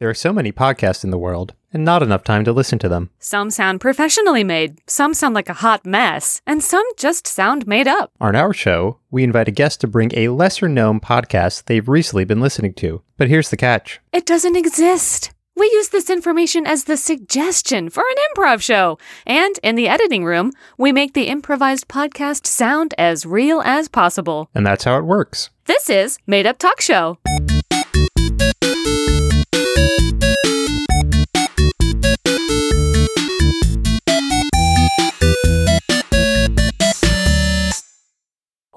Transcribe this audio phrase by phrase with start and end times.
[0.00, 2.88] There are so many podcasts in the world, and not enough time to listen to
[2.88, 3.10] them.
[3.18, 7.86] Some sound professionally made, some sound like a hot mess, and some just sound made
[7.86, 8.10] up.
[8.18, 12.24] On our show, we invite a guest to bring a lesser known podcast they've recently
[12.24, 13.02] been listening to.
[13.18, 15.32] But here's the catch It doesn't exist.
[15.54, 18.96] We use this information as the suggestion for an improv show.
[19.26, 24.48] And in the editing room, we make the improvised podcast sound as real as possible.
[24.54, 25.50] and that's how it works.
[25.66, 27.18] This is Made Up Talk Show.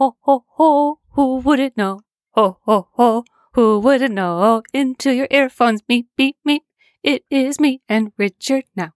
[0.04, 2.02] Ho ho ho, who wouldn't know?
[2.32, 4.62] Ho ho ho, who wouldn't know?
[4.74, 6.60] Into your earphones, meep beep meep.
[7.04, 8.90] It is me and Richard now.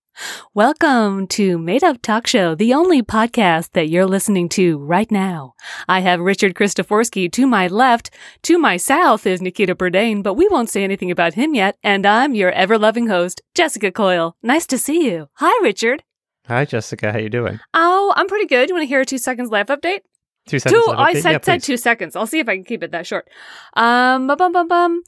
[0.53, 5.53] Welcome to Made Up Talk Show, the only podcast that you're listening to right now.
[5.88, 8.09] I have Richard Christoforsky to my left.
[8.44, 11.77] To my south is Nikita Burdane, but we won't say anything about him yet.
[11.85, 14.35] And I'm your ever-loving host, Jessica Coyle.
[14.44, 15.30] Nice to see you.
[15.35, 16.03] Hi, Richard.
[16.47, 17.14] Hi, Jessica.
[17.14, 17.61] How you doing?
[17.73, 18.67] Oh, I'm pretty good.
[18.67, 19.99] You want to hear a two seconds life update?
[20.48, 20.86] Two seconds.
[20.86, 20.92] Two.
[20.92, 22.16] I said yeah, said two seconds.
[22.16, 23.30] I'll see if I can keep it that short.
[23.76, 25.04] Um, bum bum bum bum.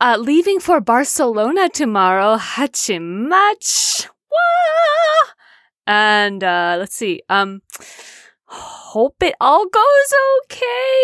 [0.00, 2.36] Uh, leaving for Barcelona tomorrow.
[2.36, 4.08] Hachimach.
[4.30, 5.32] Wah!
[5.86, 7.22] And uh, let's see.
[7.28, 7.62] Um,
[8.46, 10.14] hope it all goes
[10.44, 11.02] okay.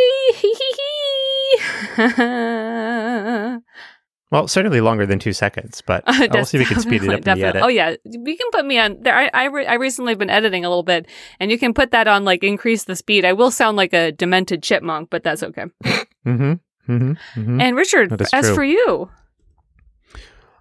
[4.31, 7.23] Well, certainly longer than two seconds, but I'll see if we can speed it up
[7.23, 7.45] Definitely.
[7.49, 7.63] edit.
[7.65, 9.17] Oh yeah, we can put me on there.
[9.17, 11.07] I I, re- I recently have been editing a little bit,
[11.41, 13.25] and you can put that on like increase the speed.
[13.25, 15.65] I will sound like a demented chipmunk, but that's okay.
[16.27, 16.93] Mm-hmm.
[16.93, 17.41] Mm-hmm.
[17.41, 17.61] mm-hmm.
[17.63, 18.55] And Richard, as true.
[18.55, 19.09] for you,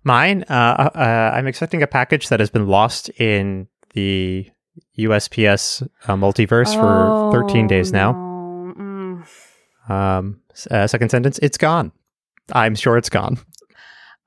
[0.04, 4.50] Mine, uh, uh, I'm expecting a package that has been lost in the
[4.98, 8.12] USPS uh, multiverse for 13 days now.
[8.12, 9.24] Oh, no.
[9.88, 9.92] Mm.
[9.92, 11.92] Um, uh, second sentence, it's gone.
[12.54, 13.40] I'm sure it's gone.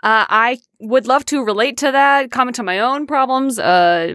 [0.02, 4.14] Uh, I would love to relate to that, comment on my own problems, uh,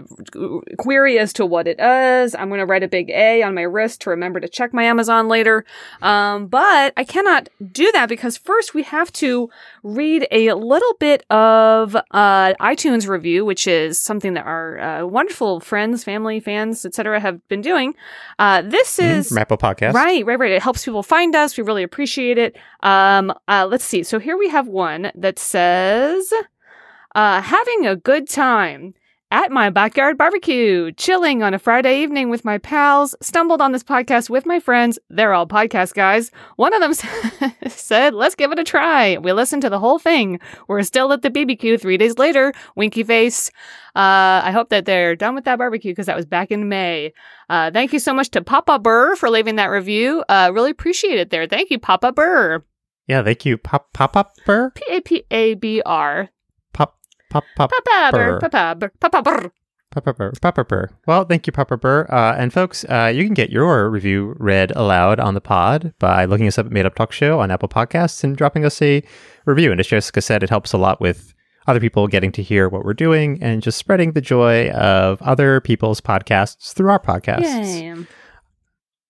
[0.77, 2.35] query as to what it is.
[2.35, 4.83] I'm going to write a big A on my wrist to remember to check my
[4.83, 5.63] Amazon later.
[6.01, 9.49] Um, but I cannot do that because first we have to
[9.81, 15.61] read a little bit of uh, iTunes review, which is something that our uh, wonderful
[15.61, 17.95] friends, family, fans, etc., have been doing.
[18.39, 19.93] Uh, this Mhm, is From Apple Podcast.
[19.93, 20.51] Right, right, right.
[20.51, 21.57] It helps people find us.
[21.57, 22.57] We really appreciate it.
[22.83, 24.03] Um, uh, let's see.
[24.03, 25.76] So here we have one that says,
[27.15, 28.93] uh, having a good time
[29.29, 33.83] at my backyard barbecue, chilling on a Friday evening with my pals, stumbled on this
[33.83, 34.97] podcast with my friends.
[35.09, 36.31] They're all podcast guys.
[36.55, 39.17] One of them said, let's give it a try.
[39.17, 40.39] We listened to the whole thing.
[40.69, 42.53] We're still at the BBQ three days later.
[42.77, 43.51] Winky face.
[43.95, 47.11] Uh, I hope that they're done with that barbecue because that was back in May.
[47.49, 50.23] Uh, thank you so much to Papa Burr for leaving that review.
[50.29, 51.47] Uh, really appreciate it there.
[51.47, 52.63] Thank you, Papa Burr.
[53.07, 53.57] Yeah, thank you.
[53.57, 54.71] Pop, pop, burr?
[54.71, 56.29] P A P A B R.
[56.73, 56.97] Pop,
[57.29, 58.39] pop, pop, Papa Burr.
[58.39, 58.49] Burr.
[58.49, 58.89] Papa Burr.
[58.99, 59.51] Papa Burr.
[60.13, 60.89] Burr, Papa Burr.
[61.07, 62.05] Well, thank you, Papa Burr.
[62.09, 66.25] Uh, and folks, uh, you can get your review read aloud on the pod by
[66.25, 69.01] looking us up at Made Up Talk Show on Apple Podcasts and dropping us a
[69.45, 69.71] review.
[69.71, 71.33] And as Jessica said, it helps a lot with
[71.67, 75.61] other people getting to hear what we're doing and just spreading the joy of other
[75.61, 77.81] people's podcasts through our podcasts.
[77.81, 78.05] Yay.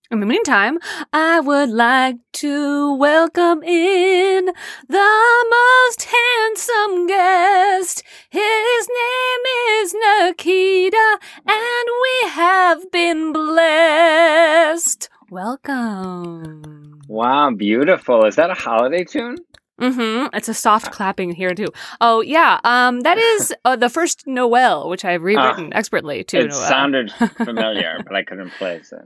[0.10, 0.80] In the meantime,
[1.12, 4.46] I would like to welcome in
[4.88, 8.04] the most handsome guest.
[8.30, 15.10] His name is Nikita, and we have been blessed.
[15.30, 17.02] Welcome.
[17.10, 18.24] Wow, beautiful.
[18.26, 19.40] Is that a holiday tune?
[19.82, 20.36] Mm-hmm.
[20.36, 21.68] It's a soft clapping here too.
[22.00, 22.62] Oh yeah.
[22.64, 26.60] Um, that is uh, the first Noel, which I've rewritten expertly to it Noel.
[26.68, 29.04] sounded familiar, but I couldn't place it.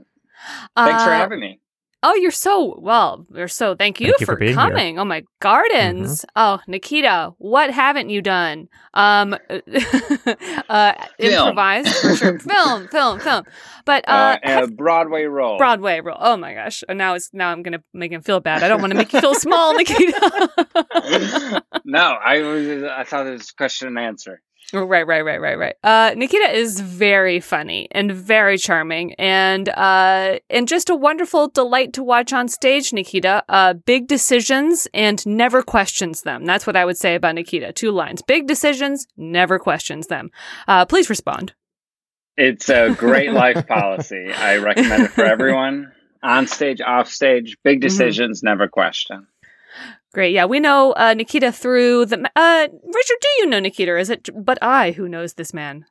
[0.76, 1.58] Thanks for Uh, having me.
[2.04, 3.24] Oh, you're so well.
[3.32, 3.76] You're so.
[3.76, 4.58] Thank you, Thank you for, for being here.
[4.60, 4.70] Mm-hmm.
[4.70, 4.98] coming.
[4.98, 6.24] Oh my gardens.
[6.34, 8.66] Oh, Nikita, what haven't you done?
[8.92, 9.36] Um,
[10.68, 12.38] uh, improvised for sure.
[12.40, 13.44] film, film, film.
[13.84, 15.58] But uh, Uh, a Broadway role.
[15.58, 16.16] Broadway role.
[16.18, 16.82] Oh my gosh.
[16.88, 18.64] And Now it's now I'm gonna make him feel bad.
[18.64, 21.62] I don't want to make you feel small, Nikita.
[21.84, 22.82] no, I was.
[22.82, 24.40] I thought it was question and answer.
[24.92, 25.74] Right, right, right, right, right.
[25.84, 31.92] Uh, Nikita is very funny and very charming, and uh, and just a wonderful delight
[31.94, 32.90] to watch on stage.
[32.92, 36.46] Nikita, uh, big decisions and never questions them.
[36.46, 37.74] That's what I would say about Nikita.
[37.74, 40.30] Two lines: big decisions, never questions them.
[40.66, 41.52] Uh, please respond.
[42.38, 44.32] It's a great life policy.
[44.32, 45.92] I recommend it for everyone.
[46.22, 47.88] On stage, off stage, big Mm-hmm.
[47.88, 49.26] decisions, never question.
[50.12, 50.32] Great.
[50.34, 52.18] Yeah, we know uh, Nikita through the.
[52.36, 53.96] Uh, Richard, do you know Nikita?
[53.98, 55.86] Is it but I who knows this man?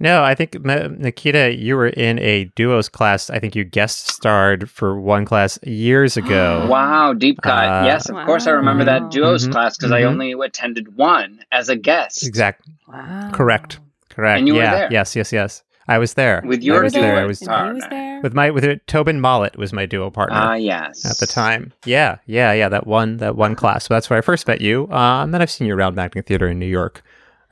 [0.00, 3.30] No, I think M- Nikita, you were in a duos class.
[3.30, 6.66] I think you guest starred for one class years ago.
[6.70, 7.68] Wow, deep cut.
[7.68, 8.98] Uh, yes, of course I remember Wow.
[8.98, 10.06] that duos Mhm, class because I mhm.
[10.08, 12.26] only attended one as a guest.
[12.26, 12.66] Exact.
[12.88, 13.30] Wow.
[13.32, 13.78] Correct.
[14.10, 14.38] Correct.
[14.38, 14.74] And you were yeah.
[14.74, 14.88] there.
[14.90, 15.14] Yes.
[15.14, 15.32] Yes.
[15.32, 15.62] Yes.
[15.88, 16.42] I was there.
[16.46, 17.16] With I your was duo there.
[17.18, 18.20] I was And he was there.
[18.22, 20.36] with my with it, Tobin Mollett was my duo partner.
[20.38, 21.04] Ah, yes.
[21.04, 21.72] at the time.
[21.84, 22.68] Yeah, yeah, yeah.
[22.68, 23.86] That one, that one class.
[23.86, 24.88] So that's where I first met you.
[24.90, 27.02] Uh, and then I've seen you around Magnet Theater in New York,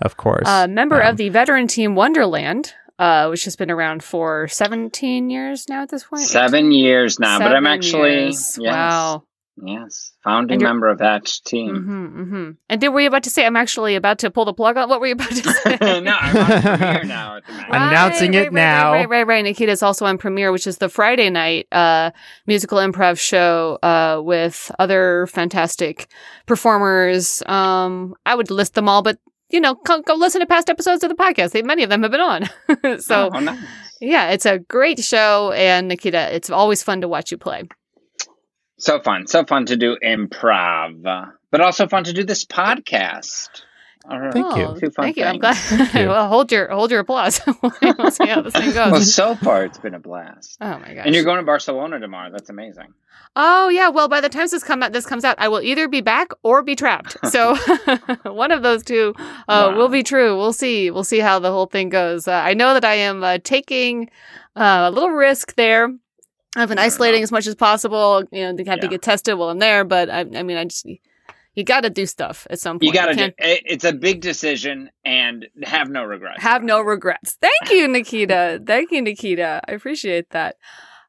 [0.00, 0.46] of course.
[0.46, 5.30] Uh, member Um, of the veteran team Wonderland, uh, which has been around for 17
[5.30, 6.22] years now at this point.
[6.22, 8.56] Seven years now, but I'm actually years.
[8.60, 9.24] yes, Wow.
[9.64, 11.74] Yes, founding member of that team.
[11.74, 12.50] Mm-hmm, mm-hmm.
[12.68, 13.46] And did were you about to say?
[13.46, 14.88] I'm actually about to pull the plug on.
[14.88, 16.00] What were you about to say?
[16.00, 17.66] no, I'm on premiere now at the Mag.
[17.70, 18.92] I'm announcing it right, now.
[18.92, 19.44] Right, right, right, right.
[19.44, 22.10] Nikita's also on Premiere, which is the Friday night uh,
[22.46, 26.10] musical improv show uh, with other fantastic
[26.46, 27.42] performers.
[27.46, 29.18] Um, I would list them all, but
[29.50, 31.52] you know, go, go listen to past episodes of the podcast.
[31.52, 32.48] They, many of them have been on.
[33.00, 33.58] so oh, nice.
[34.00, 37.64] yeah, it's a great show, and Nikita, it's always fun to watch you play.
[38.80, 43.48] So fun, so fun to do improv, but also fun to do this podcast.
[44.08, 44.32] All right.
[44.32, 44.62] Thank you.
[44.64, 45.24] Oh, Two fun Thank you.
[45.24, 45.54] I'm glad.
[45.56, 45.94] things.
[45.94, 46.08] you.
[46.08, 47.40] well, hold your hold your applause.
[47.62, 48.92] we'll see how this thing goes.
[48.92, 50.56] Well, so far it's been a blast.
[50.62, 51.04] oh my gosh.
[51.04, 52.30] And you're going to Barcelona tomorrow.
[52.32, 52.94] That's amazing.
[53.36, 55.86] Oh yeah, well by the time this come out, this comes out, I will either
[55.86, 57.16] be back or be trapped.
[57.30, 57.54] So
[58.24, 59.76] one of those two uh, Wow.
[59.76, 60.34] will be true.
[60.36, 60.90] We'll see.
[60.90, 62.26] We'll see how the whole thing goes.
[62.26, 64.08] Uh, I know that I am uh, taking
[64.56, 65.94] uh, a little risk there.
[66.56, 68.24] I've been isolating as much as possible.
[68.32, 69.84] You know, they have to get tested while I'm there.
[69.84, 70.86] But I, I mean, I just
[71.54, 72.84] you got to do stuff at some point.
[72.84, 73.32] You got to do.
[73.38, 76.42] It's a big decision, and have no regrets.
[76.42, 77.36] have no regrets.
[77.40, 78.62] Thank you, Nikita.
[78.66, 79.60] Thank you, Nikita.
[79.68, 80.56] I appreciate that.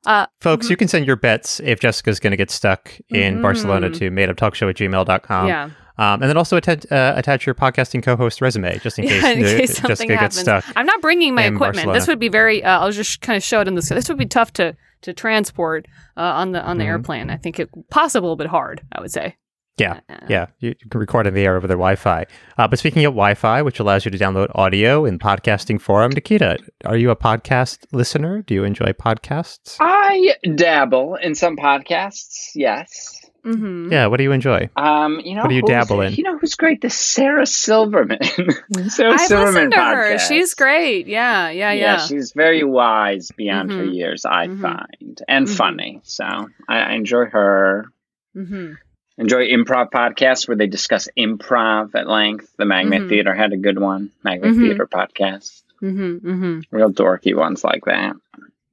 [0.06, 0.70] Uh, Folks, Mhm.
[0.72, 3.42] you can send your bets if Jessica's going to get stuck in Mhm.
[3.44, 5.48] Barcelona to madeuptalkshow at gmail.com.
[5.48, 5.70] yeah.
[6.00, 9.22] Um, and then also attach, uh, attach your podcasting co host resume just in case,
[9.22, 10.40] Yeah, in case something Jessica gets happens.
[10.66, 10.66] stuck.
[10.76, 11.76] I'm not bringing my equipment.
[11.76, 12.00] Barcelona.
[12.00, 12.64] This would be very.
[12.64, 13.90] Uh, I'll just kind of show it in this.
[13.90, 15.88] This would be tough to to transport
[16.18, 16.88] uh, on the on the Mhm.
[16.88, 17.30] airplane.
[17.30, 18.82] I think it possible but hard.
[18.92, 19.36] I would say.
[19.78, 20.02] Yeah.
[20.10, 22.26] Uh, Yeah, you, you can record in the air over their Wi Fi.
[22.58, 26.12] Uh, but speaking of Wi Fi, which allows you to download audio in podcasting forum,
[26.12, 28.42] Nikita, are you a podcast listener?
[28.44, 29.78] Do you enjoy podcasts?
[29.80, 32.50] I dabble in some podcasts.
[32.54, 33.21] Yes.
[33.46, 33.92] Mhm.
[33.92, 34.70] Yeah, what do you enjoy?
[34.76, 36.14] Um, you know, What do you dabble in?
[36.14, 36.82] You know who's great?
[36.82, 38.20] The Sarah Silverman.
[38.90, 40.20] Sarah I've Silverman listened to her.
[40.20, 41.08] She's great.
[41.08, 41.98] Yeah, yeah, Yeah, yeah.
[41.98, 43.94] she's very wise beyond her Mhm.
[43.96, 44.62] years, I Mhm.
[44.62, 45.56] find, and Mhm.
[45.58, 46.00] funny.
[46.04, 46.24] So
[46.70, 47.86] I, I enjoy her.
[48.34, 48.74] hmm
[49.18, 52.50] Enjoy improv podcasts where they discuss improv at length.
[52.58, 53.10] The Magnet Mhm.
[53.10, 54.10] Theater had a good one.
[54.24, 54.56] Magnet.
[54.56, 55.62] Theater podcast.
[55.82, 58.16] Real dorky ones like that.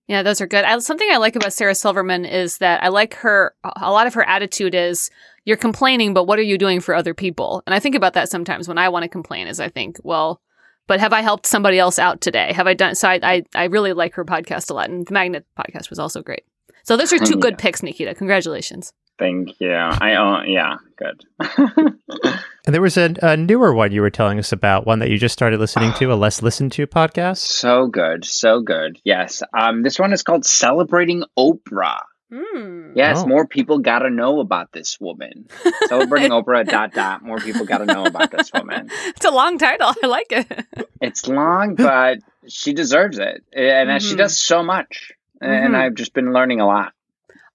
[0.08, 0.64] Yeah, those are good.
[0.64, 3.55] I, something I like about Sarah Silverman is that I like her.
[3.76, 5.10] A lot of her attitude is
[5.44, 7.62] you're complaining, but what are you doing for other people?
[7.66, 9.46] And I think about that sometimes when I want to complain.
[9.46, 10.40] Is I think, well,
[10.87, 12.52] but have I helped somebody else out today?
[12.55, 12.94] Have I done?
[12.94, 15.99] So I, I, I really like her podcast a lot, and the Magnet podcast was
[15.99, 16.44] also great.
[16.84, 17.40] So those are two Yeah.
[17.40, 18.14] good picks, Nikita.
[18.14, 18.94] Congratulations.
[19.19, 19.72] Thank you.
[19.75, 21.25] I oh yeah, good.
[22.68, 25.16] And there was a, a newer one you were telling us about, one that you
[25.16, 27.38] just started listening to, a less listened to podcast.
[27.38, 29.00] so good, so good.
[29.04, 29.42] Yes.
[29.58, 32.00] Um, this one is called Celebrating Oprah.
[32.30, 32.92] Mm.
[32.94, 33.26] Yes, Oh.
[33.26, 35.46] more people got to know about this woman.
[35.86, 36.66] Celebrating Oprah.
[36.68, 37.22] Dot dot.
[37.22, 38.90] More people got to know about this woman.
[39.16, 39.90] It's a long title.
[40.02, 40.66] I like it.
[41.00, 42.18] It's long, but
[42.48, 45.12] she deserves it, and uh she does so much.
[45.40, 45.78] And Mhm.
[45.78, 46.92] I've just been learning a lot.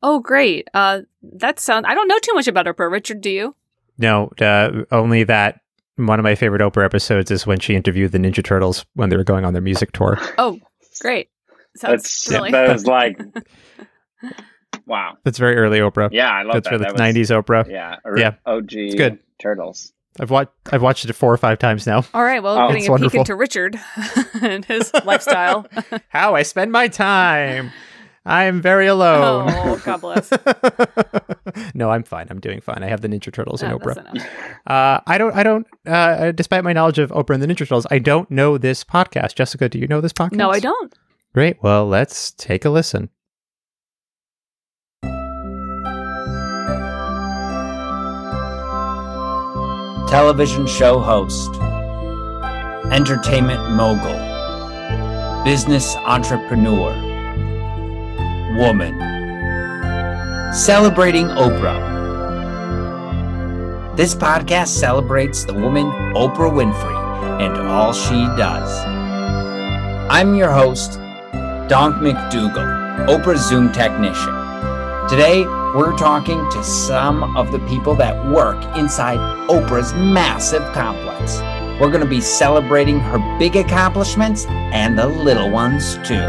[0.01, 0.69] oh, great.
[0.74, 1.86] Uh, that sounds.
[1.88, 2.89] I don't know too much about Oprah.
[2.92, 3.56] Richard, do you?
[3.98, 5.60] No, uh, only that
[5.98, 9.18] one of my favorite Oprah episodes is when she interviewed the Ninja Turtles when they
[9.18, 10.18] were going on their music tour.
[10.38, 10.60] Oh,
[11.01, 11.29] great.
[11.75, 12.51] Sounds That's really.
[12.51, 13.20] that was like,
[14.86, 15.18] wow.
[15.24, 16.10] That's very early Oprah.
[16.12, 16.72] Yeah, I love That's that.
[16.74, 17.70] for the That was- 90s Oprah.
[17.70, 18.36] Yeah, or Yeah.
[18.46, 18.70] OG.
[18.98, 19.20] good.
[19.39, 19.91] Turtles.
[20.20, 22.03] I've watched I've watched it four or five times now.
[22.13, 22.41] All right.
[22.41, 23.12] Well, Oh, getting it's a wonderful.
[23.12, 23.79] peek into Richard
[24.41, 25.65] and his lifestyle.
[26.10, 27.72] How I spend my time.
[28.25, 29.50] I am very alone.
[29.50, 30.32] oh, God bless.
[31.74, 32.27] no, I'm fine.
[32.30, 32.82] I'm doing fine.
[32.82, 34.25] I have the Ninja Turtles and Oh, Oprah.
[34.65, 35.36] Uh, I don't.
[35.36, 35.68] I don't.
[35.86, 39.36] Uh, despite my knowledge of Oprah and the Ninja Turtles, I don't know this podcast.
[39.36, 40.34] Jessica, do you know this podcast?
[40.38, 40.94] No, I don't.
[41.34, 41.62] Great.
[41.62, 43.10] Well, let's take a listen.
[50.08, 51.50] television show host,
[52.92, 54.13] entertainment mogul,
[55.44, 56.92] business entrepreneur,
[58.55, 58.93] woman.
[60.53, 61.91] Celebrating Oprah.
[63.98, 68.72] This podcast celebrates the woman Oprah Winfrey and all she does.
[70.10, 71.00] I'm your host,
[71.67, 74.33] Donk McDougall, Oprah's Zoom technician.
[75.10, 75.45] Today,
[75.75, 79.17] we're talking to some of the people that work inside
[79.50, 81.39] Oprah's massive complex.
[81.80, 86.22] We're going to be celebrating her big accomplishments and the little ones too.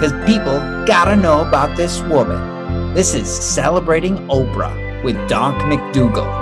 [0.00, 2.94] Because people gotta know about this woman.
[2.94, 6.38] This is Celebrating Oprah with Donk McDougal.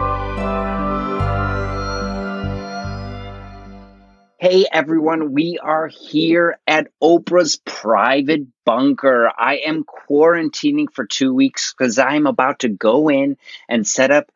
[4.38, 9.30] Hey everyone, we are here at Oprah's private bunker.
[9.36, 13.36] I am quarantining for two weeks because I'm about to go in
[13.68, 14.30] and set up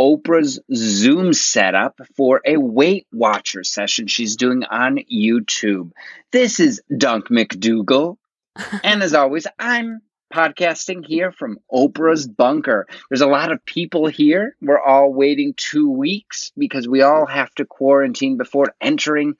[0.00, 5.92] Oprah's Zoom setup for a Weight Watcher session she's doing on YouTube.
[6.32, 8.18] This is Dunk McDougal.
[8.84, 12.86] and as always, I'm podcasting here from Oprah's bunker.
[13.08, 14.56] There's a lot of people here.
[14.60, 19.36] We're all waiting two weeks because we all have to quarantine before entering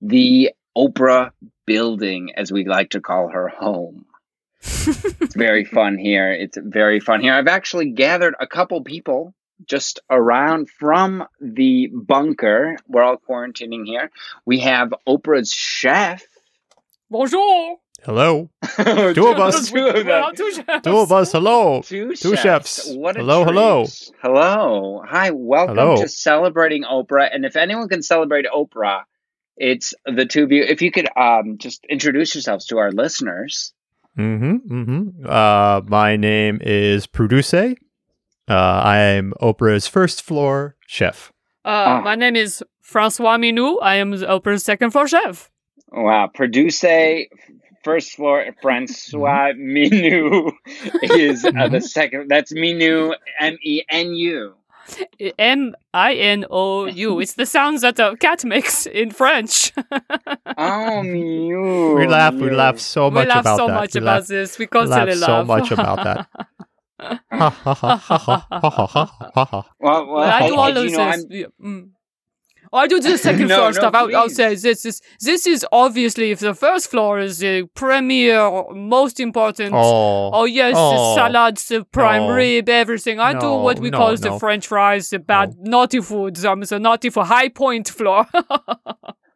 [0.00, 1.30] the Oprah
[1.66, 4.04] building, as we like to call her home.
[4.60, 6.32] it's very fun here.
[6.32, 7.34] It's very fun here.
[7.34, 9.34] I've actually gathered a couple people
[9.66, 12.76] just around from the bunker.
[12.88, 14.10] We're all quarantining here.
[14.44, 16.24] We have Oprah's chef.
[17.10, 17.78] Bonjour.
[18.04, 18.50] Hello.
[18.76, 19.70] two of us.
[19.70, 20.34] Two of them.
[20.34, 20.82] Two chefs.
[20.82, 21.32] Two of us.
[21.32, 21.80] Hello.
[21.82, 22.92] Two, Two chefs.
[22.92, 23.86] What a Hello, hello.
[24.20, 25.02] Hello.
[25.08, 25.30] Hi.
[25.30, 25.96] Welcome Hello.
[25.96, 27.28] to Celebrating Oprah.
[27.32, 29.04] And if anyone can celebrate Oprah,
[29.56, 30.64] it's the two of you.
[30.64, 33.72] If you could um, just introduce yourselves to our listeners.
[34.18, 34.74] Mm-hmm.
[34.74, 35.26] Mm-hmm.
[35.26, 37.54] Uh, my name is Produce.
[38.48, 41.32] Uh, I'm Oprah's first floor chef.
[41.64, 42.00] Uh, Ah.
[42.02, 43.78] My name is Francois Minou.
[43.82, 45.50] I am Oprah's second floor chef.
[45.92, 46.28] Wow.
[46.34, 46.84] Produce
[47.82, 50.52] first floor Francois Minou
[51.02, 52.28] is uh, the second.
[52.28, 54.54] That's Minou, M E N U.
[55.38, 57.20] M I N O U.
[57.20, 59.72] It's the sounds that a cat makes in French.
[60.56, 61.98] Oh, Minou.
[61.98, 62.34] We laugh.
[62.34, 63.74] We laugh so much we laugh about so that.
[63.74, 64.58] much we about laugh, this.
[64.58, 66.28] We we constantly laugh so much about that.
[69.80, 71.26] well, well, I do all those things.
[71.30, 71.46] Yeah.
[71.62, 71.90] Mm.
[72.72, 73.94] Oh, I do the second floor no, stuff.
[73.94, 78.50] I, will say this is this is obviously if the first floor is the premier,
[78.72, 79.74] most important.
[79.74, 83.20] Oh, oh yes, oh, the salads, the prime rib, everything.
[83.20, 86.44] I do what we call the French fries, the bad naughty foods.
[86.44, 88.26] I'm the naughty for high point floor.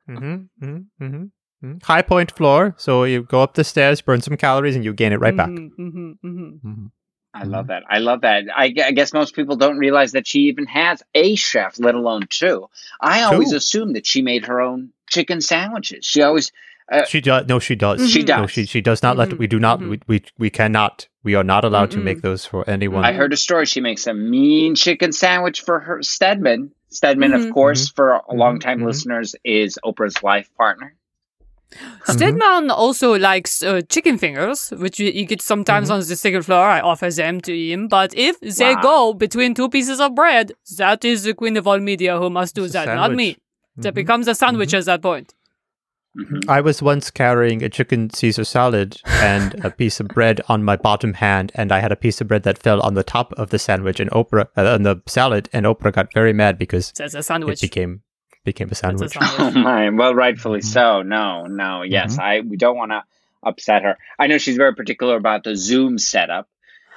[0.08, 1.78] Mm-hmm, mm-hmm, mm-hmm, mm-hmm.
[1.82, 2.74] High point floor.
[2.78, 5.50] So you go up the stairs, burn some calories, and you gain it right back.
[5.50, 6.86] Mm-hmm, mm-hmm,
[7.34, 7.82] I love that.
[7.88, 8.44] I love that.
[8.54, 12.22] I, I guess most people don't realize that she even has a chef, let alone
[12.28, 12.68] two.
[13.00, 13.56] I always Two.
[13.56, 16.04] assumed that she made her own chicken sandwiches.
[16.04, 16.50] She always,
[16.90, 17.46] uh, She does.
[17.46, 18.10] No, she does.
[18.10, 18.50] She No, does.
[18.50, 19.28] she she does not let.
[19.28, 19.80] Mhm, We do not.
[19.80, 19.90] mhm.
[19.90, 21.06] We, we we cannot.
[21.22, 23.04] We are not allowed to make those for anyone.
[23.04, 23.66] I heard a story.
[23.66, 26.72] She makes a mean chicken sandwich for her Stedman.
[26.88, 30.94] Stedman, of course, for a longtime listeners, is Oprah's life partner.
[32.06, 36.64] Stedman also likes uh, chicken fingers, which he he gets sometimes on the second floor.
[36.64, 37.88] I offer them to him.
[37.88, 38.82] But if they Wow.
[38.82, 42.54] go between two pieces of bread, that is the queen of all media who must
[42.54, 43.24] do It's that, not me.
[43.32, 43.38] sandwich.
[43.78, 45.34] That becomes a sandwich at that point.
[46.18, 46.48] Mhm.
[46.48, 50.74] I was once carrying a chicken Caesar salad and a piece of bread on my
[50.76, 53.50] bottom hand, and I had a piece of bread that fell on the top of
[53.50, 57.14] the sandwich and Oprah uh, on the salad, and Oprah got very mad because That's
[57.14, 58.02] a it became
[58.48, 59.16] became a That's a sandwich.
[59.38, 59.90] Oh my!
[59.90, 60.64] Well, rightfully Mhm.
[60.76, 61.02] so.
[61.02, 61.82] No, no.
[61.82, 62.22] Yes, Mhm.
[62.22, 62.40] I.
[62.40, 63.02] We don't want to
[63.42, 63.94] upset her.
[64.18, 66.48] I know she's very particular about the Zoom setup.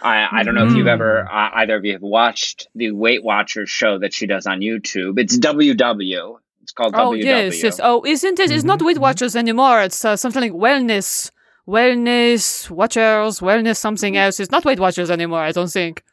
[0.04, 3.24] I, I don't know if you've ever uh, either of you have watched the Weight
[3.24, 5.20] Watchers show that she does on YouTube.
[5.20, 6.38] It's WW.
[6.64, 7.24] It's called Oh WW.
[7.24, 7.80] yes, yes.
[7.84, 8.50] Oh, isn't it?
[8.50, 9.02] It's not Mhm, Weight mhm.
[9.08, 9.78] Watchers anymore.
[9.84, 11.30] It's uh, something like wellness,
[11.68, 14.40] wellness watchers, wellness something else.
[14.40, 15.42] It's not Weight Watchers anymore.
[15.42, 16.04] I don't think.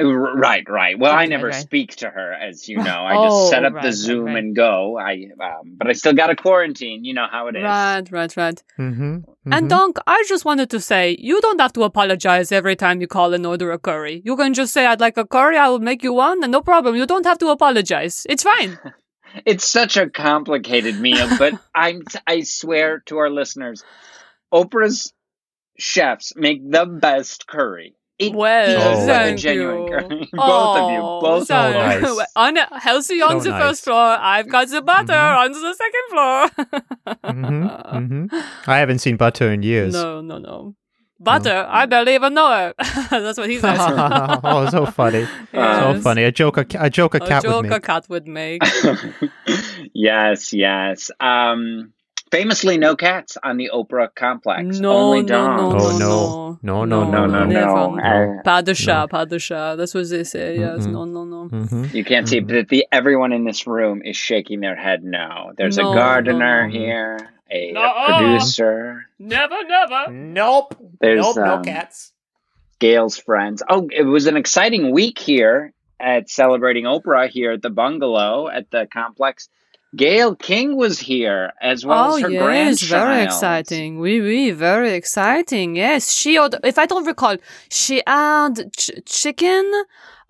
[0.00, 0.98] Uh, r- Right, right.
[0.98, 1.62] Well, I never right, right.
[1.62, 3.00] speak to her, as you know.
[3.10, 4.36] I Oh, just set up right, the Zoom right.
[4.38, 4.98] and go.
[4.98, 7.04] I, um, but I still got a quarantine.
[7.04, 7.62] You know how it is.
[7.62, 8.62] Right, right, right.
[8.78, 13.00] Mm-hmm, And Donk, I just wanted to say, you don't have to apologize every time
[13.00, 14.22] you call and order a curry.
[14.24, 16.62] You can just say, I'd like a curry, I will make you one, and no
[16.62, 16.96] problem.
[16.96, 18.26] You don't have to apologize.
[18.28, 18.78] It's fine.
[19.46, 23.82] It's such a complicated meal, but I'm I swear to our listeners,
[24.52, 25.14] Oprah's
[25.78, 27.94] chefs make the best curry.
[28.22, 29.32] It Well, is Oh.
[29.32, 29.88] a genuine you.
[29.90, 30.28] curry.
[30.32, 31.80] both of you, Oh, both so of you.
[32.16, 32.26] nice.
[32.36, 33.62] on healthy on So the nice.
[33.62, 34.16] first floor.
[34.20, 35.38] I've got the butter Mhm.
[35.42, 36.40] on the second floor.
[37.24, 37.66] hmm
[38.28, 38.36] hmm
[38.66, 39.92] I haven't seen butter in years.
[39.94, 40.74] No, no, no.
[41.20, 42.74] Butter, I barely even know her.
[43.10, 43.78] That's what he says.
[43.80, 46.24] oh, so funny, so funny.
[46.24, 47.82] A joke, a, ca- a joke, a A cat joke would a make.
[47.84, 48.60] cat would make.
[49.94, 51.10] yes, yes.
[51.20, 51.92] Um,
[52.32, 54.80] famously, no cats on the Oprah complex.
[54.80, 56.02] No, Only no, dogs.
[56.02, 56.84] Oh, no, no.
[56.84, 57.66] No, no, no, no, never.
[57.66, 58.38] no.
[58.38, 59.76] Uh, Pas de chat, pas de chat.
[59.78, 60.58] That's what they say.
[60.58, 60.92] Yes, Mm-mm.
[60.92, 61.48] no, no, no.
[61.48, 62.48] hmm You can't see, Mhm.
[62.48, 65.52] but the everyone in this room is shaking their head no.
[65.56, 66.72] There's No, a gardener no, no.
[66.72, 67.18] here,
[67.50, 67.92] a, a No.
[68.06, 69.06] producer.
[69.18, 70.10] Never, never.
[70.12, 70.74] Nope.
[71.00, 71.36] There's nope.
[71.36, 72.12] no um, cats.
[72.80, 73.62] Gayle's friends.
[73.68, 78.70] Oh, it was an exciting week here at celebrating Oprah here at the bungalow at
[78.70, 79.48] the complex.
[79.94, 82.90] Gayle King was here as well oh as her yes, grandchild.
[83.08, 83.98] very exciting.
[83.98, 85.76] Oui, oui, very exciting.
[85.76, 86.38] Yes, she.
[86.38, 87.36] Ordered, if I don't recall,
[87.70, 89.70] she had ch- chicken,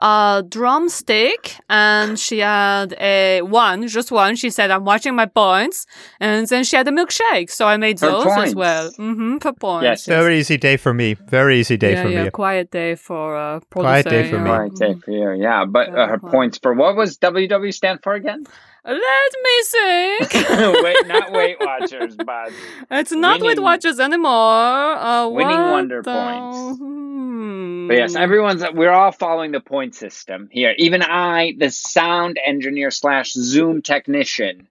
[0.00, 4.34] uh, drumstick, and she had a one, just one.
[4.34, 5.86] She said, "I'm watching my points,"
[6.18, 7.48] and then she had a milkshake.
[7.48, 8.90] So I made Her those as well.
[8.90, 9.84] Mm-hmm, for points.
[9.84, 10.06] Yes.
[10.06, 11.14] Very easy day for me.
[11.14, 12.30] Very easy day yeah, for yeah, me.
[12.30, 14.42] quiet day for uh, Quiet day for yeah.
[14.42, 14.50] me.
[14.50, 15.64] Right, take for you, yeah.
[15.66, 18.44] But uh, her points for what was WW stand for again?
[18.84, 20.32] Let me think.
[20.82, 22.52] Wait, not Weight Watchers, but
[22.90, 24.30] it's not with Winning- watches anymore.
[24.32, 26.78] Uh, Winning what Wonder the- points.
[26.78, 27.88] Hmm.
[27.88, 30.74] But yes, everyone's we're all following the point system here.
[30.78, 34.68] Even I, the sound engineer slash Zoom technician,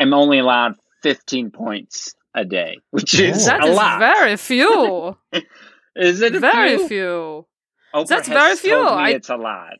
[0.00, 3.98] am only allowed 15 points a day, which is That a is lot.
[4.00, 5.16] very few.
[5.96, 6.88] is it a very few?
[6.88, 7.46] few.
[7.94, 8.76] Oprah That's has very few.
[8.82, 9.78] Me I- it's a lot.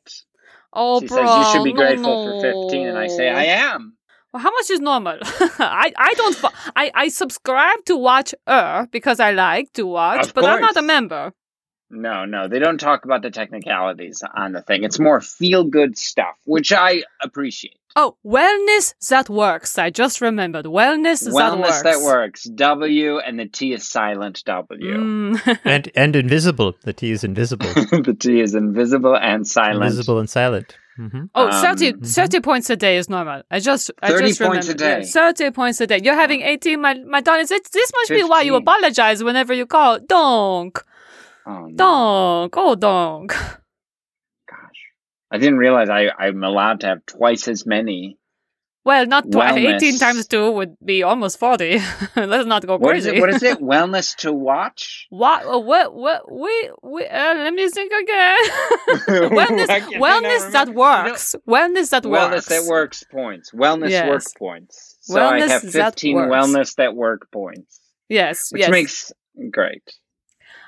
[0.73, 3.97] Oh, She says you should be grateful for 15, and I say I am.
[4.33, 5.19] Well, how much is normal?
[5.23, 6.37] I, I don't
[6.77, 10.77] I, I subscribe to watch her because I like to watch, Of but I'm not
[10.77, 11.33] a member.
[11.91, 14.85] No, no, they don't talk about the technicalities on the thing.
[14.85, 17.78] It's more feel good stuff, which I appreciate.
[17.97, 19.79] Oh, wellness that works.
[19.79, 22.47] I just remembered wellness, Wellness that that works.
[22.47, 22.51] works.
[22.55, 24.97] W and the T is silent W.
[24.97, 25.59] Mm.
[25.65, 26.75] and and invisible.
[26.85, 27.67] The T is invisible.
[27.75, 29.83] the T is invisible and silent.
[29.83, 30.77] invisible and silent.
[30.97, 32.43] hmm Oh, Um, 30, mhm.
[32.43, 33.43] points a day is normal.
[33.51, 34.81] I just, I 30 just points a remembered.
[34.81, 35.45] Yeah, day.
[35.47, 36.01] 30 points a day.
[36.03, 37.47] You're having 18, my, my darling.
[37.49, 39.99] This, this must be why you apologize whenever you call.
[40.01, 40.83] Donk,
[41.47, 41.77] Oh, no.
[41.77, 43.35] donk, oh, donk.
[45.31, 48.17] I didn't realize I, I'm allowed to have twice as many.
[48.85, 49.55] Well, not twice.
[49.59, 51.79] 18 times 2 would be almost 40.
[52.17, 53.19] Let's not go What is crazy.
[53.19, 53.21] it?
[53.21, 53.59] What is it?
[53.61, 55.07] Wellness to watch?
[55.11, 58.39] What, uh, what, what, we, we, uh, let me think again.
[59.29, 61.37] wellness, Why can't I wellness that works.
[61.47, 62.47] Wellness that Wellness works.
[62.47, 63.51] Wellness that works points.
[63.53, 64.09] Wellness Yes.
[64.09, 64.97] work points.
[65.03, 66.33] So I have 15 works.
[66.35, 68.71] wellness that work points, Yes, which yes.
[68.71, 69.13] makes
[69.51, 69.83] great.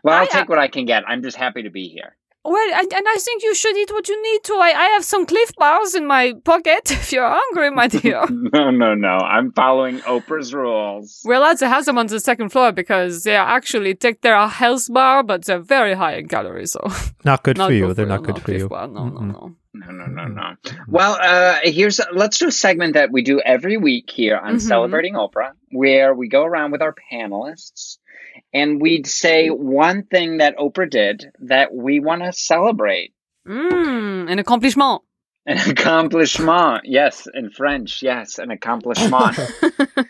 [0.04, 1.04] Well, I'll I, uh, take what I can get.
[1.08, 2.16] I'm just happy to be here.
[2.42, 4.54] Well, and, and I think you should eat what you need to.
[4.54, 8.24] I, I have some Clif Bars in my pocket if you're hungry, my dear.
[8.30, 9.18] no, no, no.
[9.18, 11.20] I'm following Oprah's rules.
[11.24, 14.46] We're allowed to have them on the second floor because they are actually take their
[14.48, 16.72] health bar, but they're very high in calories.
[16.72, 16.80] So
[17.24, 17.86] Not good not for you.
[17.88, 18.68] good They're for not good for you.
[18.68, 18.88] Bar.
[18.88, 19.32] No, no, Mm-mm.
[19.32, 19.56] no.
[19.72, 20.54] No, no, no, no.
[20.88, 24.60] Well, uh, here's let's do a segment that we do every week here on Mhm.
[24.62, 27.98] celebrating Oprah, where we go around with our panelists
[28.52, 33.12] and we'd say one thing that Oprah did that we want to celebrate.
[33.46, 35.02] Mm, an accomplishment.
[35.46, 39.36] An accomplishment, yes, in French, yes, an accomplishment.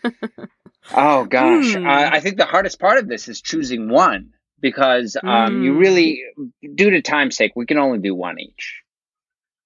[0.95, 5.63] oh gosh, uh, I think the hardest part of this is choosing one because um,
[5.63, 5.79] you Hmm.
[5.79, 6.23] really,
[6.75, 8.83] due to time's sake, we can only do one each.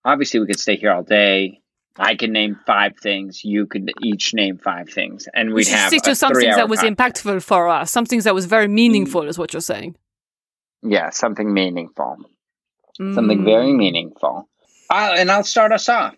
[0.05, 1.61] Obviously, we could stay here all day.
[1.97, 3.45] I can name five things.
[3.45, 6.51] You could each name five things, and We we'd should have stick a to something
[6.51, 6.97] that was podcast.
[6.97, 9.97] impactful for us, something that was very meaningful, is what you're saying.
[10.83, 12.17] Yeah, something meaningful.
[12.97, 13.45] something Mm.
[13.45, 14.49] very meaningful.
[14.89, 16.15] Uh, and I'll start us off.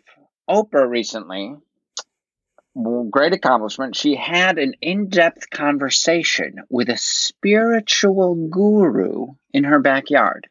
[0.48, 1.54] Oprah recently,
[2.74, 9.78] well, great accomplishment, she had an in depth conversation with a spiritual guru in her
[9.80, 10.48] backyard.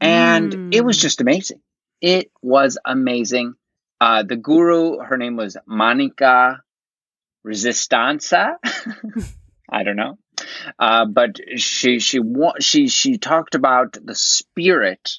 [0.00, 1.02] And it was Mm.
[1.02, 1.60] just amazing.
[2.00, 3.54] It was amazing.
[4.00, 6.62] Uh, the guru, her name was Monica
[7.46, 8.54] Resistanza.
[9.70, 10.18] I don't know.
[10.78, 12.20] Uh, but she she
[12.60, 15.12] she she talked about the spirit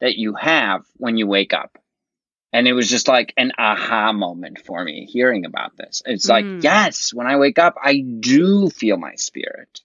[0.00, 1.78] that you have when you wake up.
[2.52, 6.02] And it was just like an aha moment for me hearing about this.
[6.06, 6.62] It's like, Mm.
[6.64, 9.80] yes, when I wake up, I do feel my spirit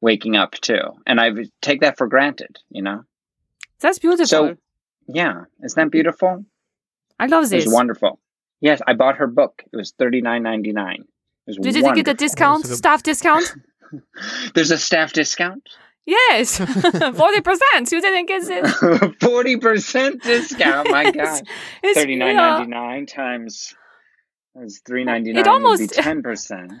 [0.00, 0.80] waking up too.
[1.06, 1.30] And I
[1.60, 3.04] take that for granted, you know?
[3.80, 4.26] That's beautiful.
[4.26, 4.56] So,
[5.06, 6.44] yeah, isn't that beautiful?
[7.22, 7.64] I love It this.
[7.66, 8.18] was wonderful.
[8.60, 9.62] Yes, I bought her book.
[9.72, 11.04] It was thirty nine ninety nine.
[11.46, 12.62] It was Did you get a discount?
[12.64, 13.54] That's a good- Staff discount?
[14.54, 15.68] There's a staff discount.
[16.06, 16.58] yes,
[17.22, 17.92] forty percent.
[17.92, 19.20] You didn't get it.
[19.20, 20.90] Forty percent discount.
[20.90, 21.42] My God.
[21.82, 22.58] It's- Thirty nine yeah.
[22.58, 23.74] ninety nine times
[24.56, 25.40] is three ninety nine.
[25.40, 26.72] It almost- ten percent.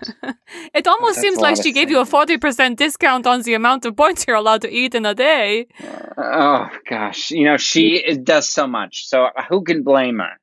[0.74, 3.96] It almost seems like she gave you a forty percent discount on the amount of
[3.96, 5.66] points you're allowed to eat in a day.
[6.16, 9.06] oh gosh, you know she is- does so much.
[9.08, 10.38] So who can blame her?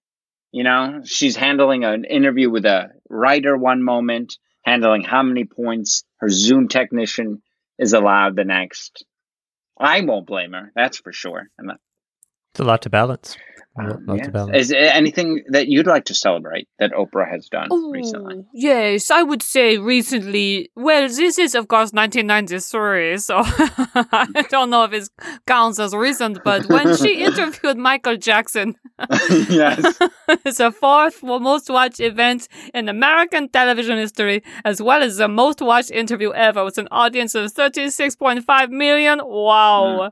[0.52, 6.04] You know, she's handling an interview with a writer one moment, handling how many points
[6.18, 7.42] her Zoom technician
[7.78, 9.06] is allowed the next.
[9.80, 10.72] I won't blame her.
[10.76, 11.48] That's for sure.
[11.60, 11.70] I'm
[12.52, 13.38] It's a lot to balance.
[14.08, 14.30] Yes.
[14.34, 14.54] of.
[14.54, 18.36] Is there anything that you'd like to celebrate that Oprah has done oh, recently?
[18.40, 20.72] Oh, yes, I would say recently.
[20.76, 25.10] Well, this is of course 1993, so I don't know if it
[25.48, 26.44] counts as recent.
[26.44, 28.76] But when she interviewed Michael Jackson,
[29.30, 30.00] yes.
[30.46, 35.62] it's the fourth most watched event in American television history, as well as the most
[35.62, 39.22] watched interview ever, with an audience of 36.5 million.
[39.24, 40.12] Wow,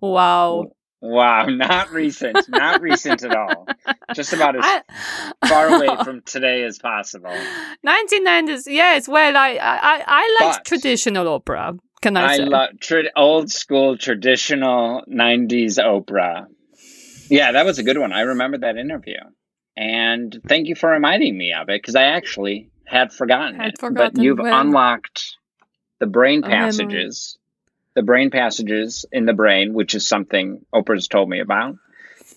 [0.00, 0.06] hmm.
[0.06, 0.64] wow.
[1.06, 2.48] Wow, not recent.
[2.48, 3.66] Not recent at all.
[4.14, 7.34] Just about as I- far away from today as possible.
[7.86, 8.62] 1990s.
[8.66, 11.78] Yes, well, I I I liked But- traditional Oprah.
[12.00, 12.44] Can I, I say?
[12.46, 16.46] love tra- old school traditional 90s Oprah.
[17.30, 18.12] Yeah, that was a good one.
[18.12, 19.16] I remember that interview.
[19.76, 23.78] And thank you for reminding me of it because I actually had forgotten Had it.
[23.78, 25.36] forgotten, but you've well- unlocked
[26.00, 27.38] the brain passages,
[27.94, 31.76] the brain passages in the brain, which is something Oprah's told me about.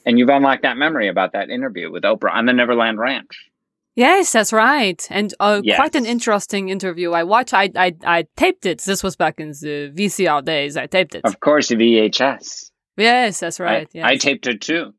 [0.05, 3.49] And you've unlocked that memory about that interview with Oprah on the Neverland Ranch.
[3.95, 7.13] Yes, that's right, and uh, quite an interesting interview.
[7.13, 7.51] I watched.
[7.55, 8.79] I, I I taped it.
[8.83, 10.77] This was back in the VCR days.
[10.77, 11.21] I taped it.
[11.25, 12.69] Of course, VHS.
[12.95, 13.87] Yes, that's right.
[13.87, 14.05] I, yes.
[14.05, 14.93] I taped it too.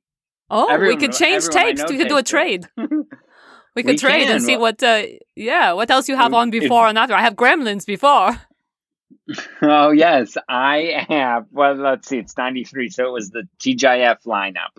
[0.51, 1.85] oh, everyone- we could change tapes.
[1.89, 2.67] We could do a trade.
[2.77, 4.83] We could We trade and see what.
[4.83, 5.03] Uh,
[5.37, 7.15] yeah, what else you have If- on before and after?
[7.15, 8.37] I have Gremlins before.
[9.63, 11.47] Oh yes, I have.
[11.51, 12.19] Well, let's see.
[12.19, 14.75] It's ninety three, so it was the TGIF lineup.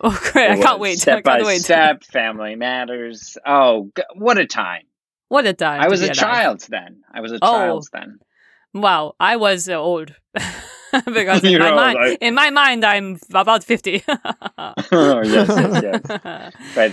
[0.00, 0.50] Oh, great!
[0.50, 0.92] I can't wait.
[0.92, 1.60] I Step by wait.
[1.62, 3.36] step, Family Matters.
[3.46, 4.82] Oh, what a time!
[5.28, 5.80] What a time!
[5.80, 7.02] I was a child then.
[7.12, 7.52] I was a Oh.
[7.52, 8.18] child then.
[8.74, 10.14] Wow, I was uh, old
[11.04, 14.02] because in my old, mind, I- in my mind, I'm about fifty.
[14.08, 16.52] oh yes, yes, yes.
[16.74, 16.92] But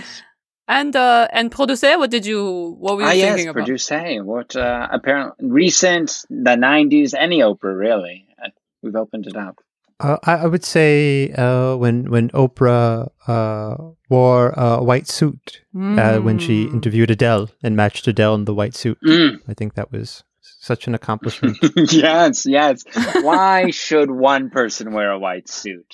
[0.78, 2.40] and uh, and producer, what did you?
[2.78, 3.66] What were you ah, yes, thinking about?
[3.66, 3.90] produce.
[4.32, 8.16] What uh, apparently recent the nineties, any Oprah really.
[8.42, 8.50] Uh,
[8.82, 9.56] We've opened it up.
[10.00, 13.74] Uh, I, I would say uh, when when Oprah uh,
[14.08, 16.72] wore a white suit uh, when she Mm.
[16.76, 18.96] interviewed Adele and matched Adele in the white suit.
[19.04, 19.40] Mm.
[19.46, 21.58] I think that was such an accomplishment.
[21.92, 22.84] yes, yes.
[23.20, 25.92] Why should one person wear a white suit?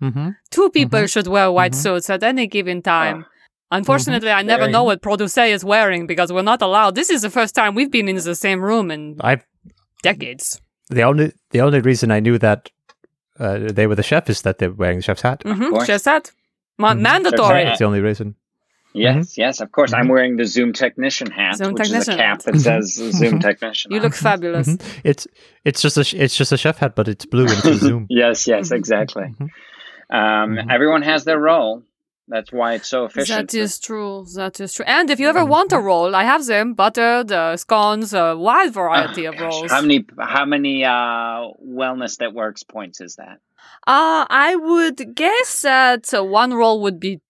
[0.00, 1.08] hmm Two people Mhm.
[1.12, 1.82] should wear white Mhm.
[1.84, 3.24] suits at any given time.
[3.24, 3.32] Oh.
[3.70, 6.94] Unfortunately, I never Very- know what producer is wearing because we're not allowed.
[6.94, 9.44] This is the first time we've been in the same room in I've,
[10.02, 10.60] decades.
[10.88, 12.70] the only the only reason I knew that
[13.40, 15.42] uh, they were the chef is that they're wearing the chef's hat.
[15.44, 15.70] Mm-hmm.
[15.70, 15.86] course.
[15.86, 16.30] Just that.
[16.78, 17.00] Ma- Mhm.
[17.00, 17.50] Mandatory.
[17.54, 17.64] Right.
[17.64, 18.34] That's the only reason.
[18.94, 19.92] Yes, yes, of course.
[19.92, 20.10] I'm Mhm.
[20.10, 22.52] wearing the Zoom technician hat, Zoom which technician is a cap hat.
[22.54, 23.92] that says Zoom technician.
[23.92, 24.18] You look it.
[24.18, 24.68] fabulous.
[24.68, 24.80] Mhm.
[25.04, 25.26] It's
[25.64, 28.06] it's just a sh- it's just a chef hat, but it's blue and it's zoom.
[28.08, 28.76] yes, yes, Mhm.
[28.76, 29.24] exactly.
[29.40, 29.48] Mhm.
[30.10, 30.58] Um.
[30.70, 31.82] Everyone has their role.
[32.28, 33.50] That's why it's so efficient.
[33.52, 34.26] That is true.
[34.34, 34.84] That is true.
[34.88, 38.72] And if you ever want a roll, I have them buttered, uh, scones, a wide
[38.72, 39.52] variety Oh, of gosh.
[39.52, 39.70] rolls.
[39.70, 43.38] How many how many uh, wellness that works points is that?
[43.86, 47.20] Uh, I would guess that uh, one roll would be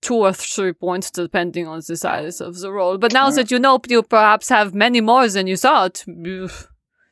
[0.00, 2.96] two or three points, depending on the size of the roll.
[2.96, 3.32] But now Oh.
[3.32, 6.48] that you know you perhaps have many more than you thought, you-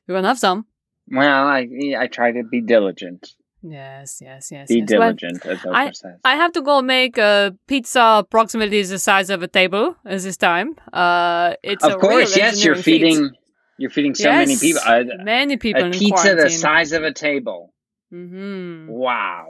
[0.07, 0.65] you're gonna have some.
[1.09, 3.35] Well, I I try to be diligent.
[3.67, 4.69] Yes, yes, yes.
[4.69, 4.91] Be yes.
[4.91, 6.21] Well, diligent, as Oprah says.
[6.23, 10.37] I have to go make a pizza approximately the size of a table at this
[10.37, 10.77] time.
[10.93, 12.63] Uh, it's of a course, real yes.
[12.63, 13.01] You're engineering feat.
[13.01, 13.31] feeding
[13.79, 14.83] you're feeding so many people.
[14.87, 17.73] A, many people a in pizza the size of a table.
[18.11, 19.47] hmm Wow.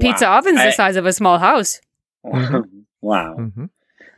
[0.00, 0.38] Pizza Wow.
[0.38, 1.80] oven's I- the size of a small house.
[3.02, 3.34] wow.
[3.34, 3.64] hmm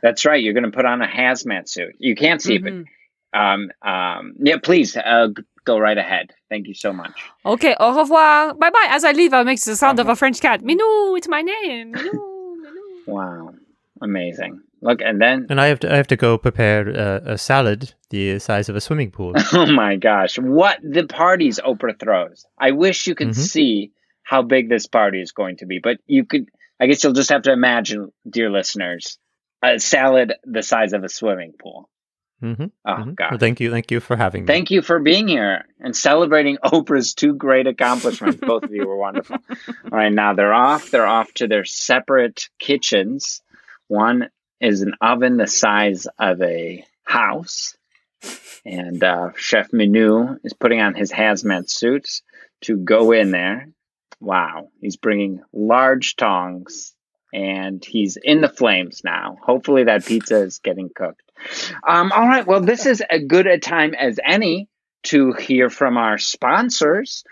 [0.01, 0.41] That's right.
[0.41, 1.95] You're going to put on a hazmat suit.
[1.99, 2.83] You can't see it, Mhm.
[2.83, 2.91] but
[3.33, 4.57] um, um, yeah.
[4.61, 5.27] Please uh,
[5.65, 6.31] go right ahead.
[6.49, 7.11] Thank you so much.
[7.45, 8.53] Okay, au revoir.
[8.53, 8.87] Bye bye.
[8.89, 10.61] As I leave, I make the sound of a French cat.
[10.61, 11.93] Minou, it's my name.
[11.93, 13.07] Minou, Minou.
[13.07, 13.53] Wow,
[14.01, 14.61] amazing.
[14.81, 17.93] Look, and then And I have to I have to go prepare a, a salad
[18.09, 19.33] the size of a swimming pool.
[19.53, 22.45] oh my gosh, what the parties Oprah throws!
[22.59, 23.35] I wish you could Mhm.
[23.35, 23.91] see
[24.23, 26.49] how big this party is going to be, but you could.
[26.79, 29.17] I guess you'll just have to imagine, dear listeners,
[29.63, 31.89] a salad the size of a swimming pool.
[32.39, 32.53] Hmm
[32.85, 33.31] Oh God.
[33.31, 34.47] Well, thank you, thank you for having me.
[34.47, 38.39] Thank you for being here and celebrating Oprah's two great accomplishments.
[38.45, 39.37] Both of you were wonderful.
[39.49, 40.91] All right, now they're off.
[40.91, 43.41] They're off to their separate kitchens.
[43.87, 47.75] One is an oven the size of a house.
[48.65, 52.23] And uh, Chef Minou is putting on his hazmat suits
[52.61, 53.67] to go in there.
[54.21, 54.69] Wow.
[54.79, 56.93] He's bringing large tongs
[57.33, 59.37] and he's in the flames now.
[59.43, 61.21] Hopefully, that pizza is getting cooked.
[61.85, 62.45] Um, all right.
[62.47, 64.69] Well, this is as good a time as any
[65.03, 67.23] to hear from our sponsors.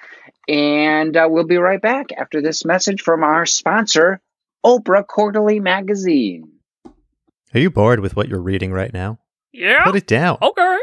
[0.48, 4.20] And uh, we'll be right back after this message from our sponsor,
[4.66, 6.50] Oprah Quarterly Magazine.
[7.54, 9.20] Are you bored with what you're reading right now?
[9.54, 9.84] Yeah.
[9.86, 10.38] Put it down.
[10.42, 10.78] Okay,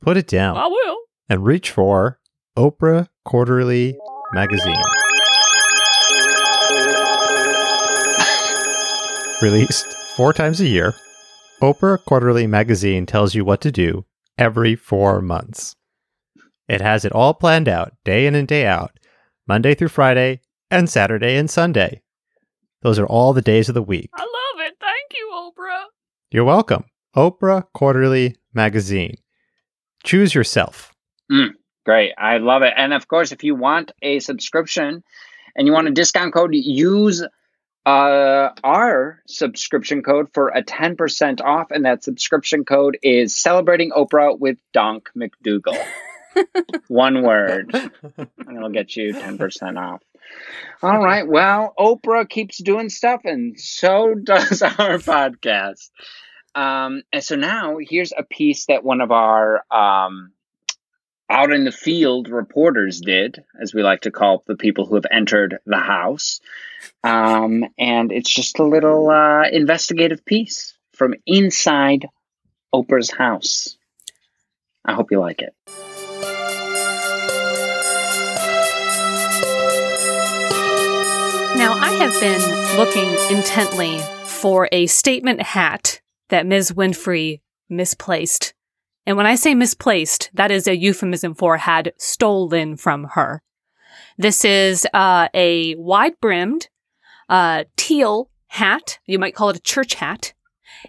[0.00, 0.96] Put it down I will.
[1.28, 2.20] and reach for
[2.56, 3.98] Oprah Quarterly
[4.32, 4.74] Magazine.
[9.42, 10.94] Released four times a year,
[11.62, 14.04] Oprah Quarterly Magazine tells you what to do
[14.36, 15.76] every four months.
[16.68, 18.98] It has it all planned out, day in and day out,
[19.48, 22.02] Monday through Friday, and Saturday and Sunday.
[22.82, 24.10] Those are all the days of the week.
[24.12, 24.74] I love it.
[24.78, 25.84] Thank you, Oprah.
[26.30, 26.84] You're welcome.
[27.16, 29.16] Oprah Quarterly Magazine.
[30.04, 30.92] Choose yourself.
[31.32, 31.52] Mm,
[31.86, 32.12] great.
[32.18, 32.74] I love it.
[32.76, 35.02] And of course, if you want a subscription
[35.56, 37.24] and you want a discount code, use
[37.86, 41.70] uh, our subscription code for a 10% off.
[41.70, 45.82] And that subscription code is Celebrating Oprah with Donk McDougal.
[46.88, 47.74] One word.
[47.74, 50.02] And it'll get you 10% off.
[50.82, 51.26] All right.
[51.26, 55.90] Well, Oprah keeps doing stuff, and so does our podcast.
[56.54, 60.32] Um, and so now here's a piece that one of our um,
[61.30, 65.06] out in the field reporters did, as we like to call the people who have
[65.10, 66.40] entered the house.
[67.04, 72.08] Um, and it's just a little uh, investigative piece from inside
[72.74, 73.76] Oprah's house.
[74.84, 75.54] I hope you like it.
[81.56, 82.40] Now, I have been
[82.78, 86.72] looking intently for a statement hat that Ms.
[86.72, 88.54] Winfrey misplaced.
[89.06, 93.42] And when I say misplaced, that is a euphemism for had stolen from her.
[94.18, 96.68] This is uh, a wide brimmed
[97.28, 98.98] uh, teal hat.
[99.06, 100.34] You might call it a church hat.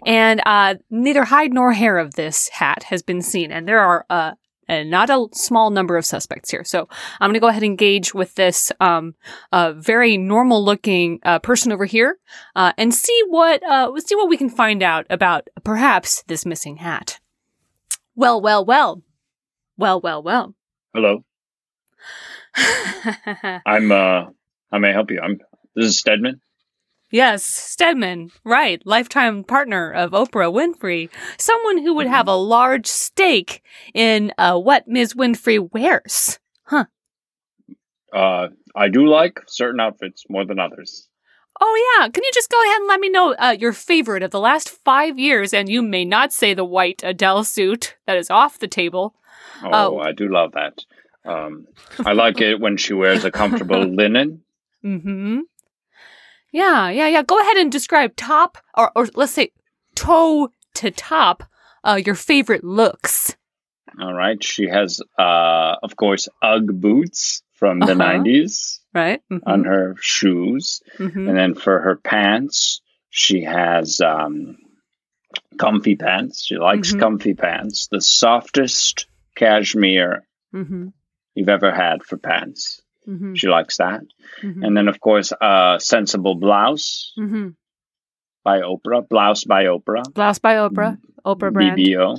[0.06, 3.52] And uh, neither hide nor hair of this hat has been seen.
[3.52, 4.32] And there are uh,
[4.68, 6.64] not a small number of suspects here.
[6.64, 6.88] So
[7.20, 9.14] I'm going to go ahead and engage with this um,
[9.50, 12.18] uh, very normal looking uh, person over here
[12.54, 17.18] and see what uh, see what we can find out about perhaps this missing hat.
[18.14, 19.02] Well, well, well,
[19.76, 20.54] well, well, well.
[20.94, 21.24] Hello,
[23.66, 24.26] I'm uh
[24.70, 25.20] how may I help you?
[25.20, 25.38] I'm
[25.74, 26.40] this is Stedman.
[27.10, 33.62] yes, Stedman, right, lifetime partner of Oprah Winfrey, someone who would have a large stake
[33.94, 35.14] in uh, what Ms.
[35.14, 36.38] Winfrey wears.
[36.64, 36.84] Huh?
[38.12, 41.08] Uh I do like certain outfits more than others.
[41.64, 44.32] Oh yeah, can you just go ahead and let me know uh, your favorite of
[44.32, 45.54] the last five years?
[45.54, 49.14] And you may not say the white Adele suit that is off the table.
[49.62, 49.98] Oh, Oh.
[50.00, 50.78] I do love that.
[51.24, 51.66] Um
[52.04, 54.42] I like it when she wears a comfortable linen.
[54.84, 55.40] Mm-hmm.
[56.50, 57.22] Yeah, yeah, yeah.
[57.22, 59.52] Go ahead and describe top, or, or let's say
[59.94, 61.44] toe to top,
[61.84, 63.36] uh, your favorite looks.
[64.00, 64.42] All right.
[64.42, 68.18] She has uh of course Ugg boots from the Uh-huh.
[68.18, 69.20] 90s Right.
[69.30, 70.82] Mhm, on her shoes.
[70.98, 71.28] mhm.
[71.28, 74.56] And then for her pants, she has um
[75.58, 76.44] comfy pants.
[76.44, 77.00] She likes Mhm.
[77.00, 77.88] comfy pants.
[77.90, 80.92] The softest cashmere Mhm,
[81.34, 82.82] you've ever had for pants.
[83.08, 84.02] mhm, She likes that.
[84.42, 87.12] mhm, And then, of course, a sensible blouse
[88.44, 91.78] by Oprah, blouse by Oprah, Blouse by Oprah, Oprah brand.
[91.78, 92.16] BBO.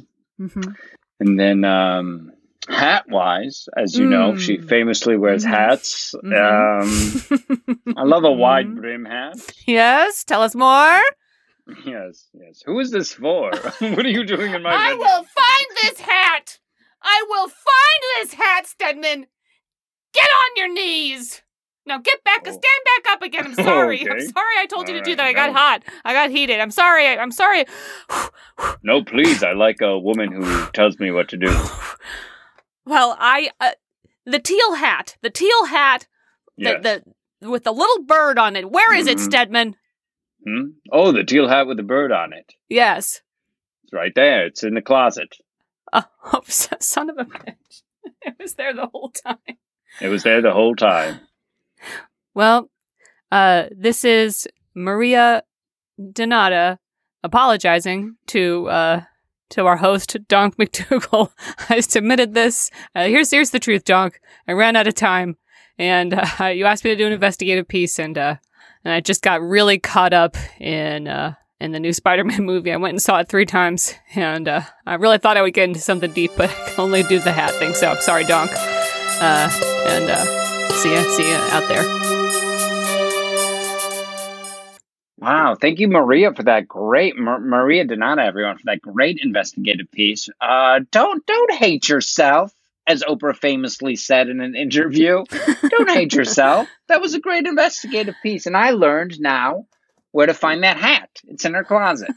[1.19, 2.31] And then, um,
[2.69, 4.67] hat wise, as you know, she Mm.
[4.69, 5.49] famously wears Mhm.
[5.49, 6.13] hats.
[6.15, 7.93] Um, Mhm.
[7.97, 8.75] I love a wide Mhm.
[8.81, 9.35] brim hat.
[9.67, 11.01] Yes, tell us more.
[11.85, 12.61] Yes, yes.
[12.65, 13.49] Who is this for?
[13.79, 14.99] what are you doing in my I bedroom?
[14.99, 16.59] will find this hat.
[17.01, 19.27] I will find this hat, Stedman.
[20.13, 21.41] Get on your knees.
[21.85, 22.51] Now get back, Oh.
[22.51, 23.45] stand back up again.
[23.45, 24.01] I'm sorry.
[24.01, 25.25] I'm sorry I told you to do that.
[25.25, 25.83] I got hot.
[26.03, 26.59] I got heated.
[26.59, 27.07] I'm sorry.
[27.07, 27.65] I, I'm sorry.
[28.83, 29.41] No, please.
[29.43, 31.47] I like a woman who tells me what to do.
[32.85, 33.71] well, I uh,
[34.25, 36.07] the teal hat, the teal hat,
[36.57, 36.81] Yes.
[36.83, 37.03] the,
[37.41, 38.69] the with the little bird on it.
[38.71, 39.21] Where is it, Mhm.
[39.25, 39.75] Stedman?
[40.47, 40.61] Hmm?
[40.91, 42.53] Oh, the teal hat with the bird on it.
[42.69, 43.21] Yes.
[43.83, 44.45] It's right there.
[44.47, 45.35] It's in the closet.
[45.93, 47.81] Oh, son of a bitch!
[48.25, 49.37] It was there the whole time.
[50.01, 51.19] It was there the whole time.
[52.35, 52.69] Well,
[53.31, 55.43] uh, this is Maria
[55.99, 56.77] Donata
[57.23, 59.01] apologizing to uh,
[59.53, 61.31] to our host Donk McDougal.
[61.69, 62.71] I submitted this.
[62.95, 64.19] Uh, here's here's the truth, Donk.
[64.47, 65.37] I ran out of time,
[65.77, 68.35] and uh, you asked me to do an investigative piece, and uh,
[68.83, 72.71] and I just got really caught up in uh, in the new Spider-Man movie.
[72.71, 75.69] I went and saw it three times, and uh, I really thought I would get
[75.69, 77.73] into something deep, but I can only do the hat thing.
[77.73, 78.51] So I'm sorry, Donk.
[79.21, 79.49] Uh,
[79.87, 82.22] and see ya, see ya out there.
[85.23, 89.89] Wow, thank you, Maria, for that great Mar- Maria Donata, everyone, for that great investigative
[89.89, 90.27] piece.
[90.41, 92.53] Uh, don't don't hate yourself,
[92.85, 95.23] as Oprah famously said in an interview.
[95.69, 96.67] don't hate yourself.
[96.89, 99.65] That was a great investigative piece, and I learned now
[100.11, 101.09] where to find that hat.
[101.29, 102.11] It's in her closet.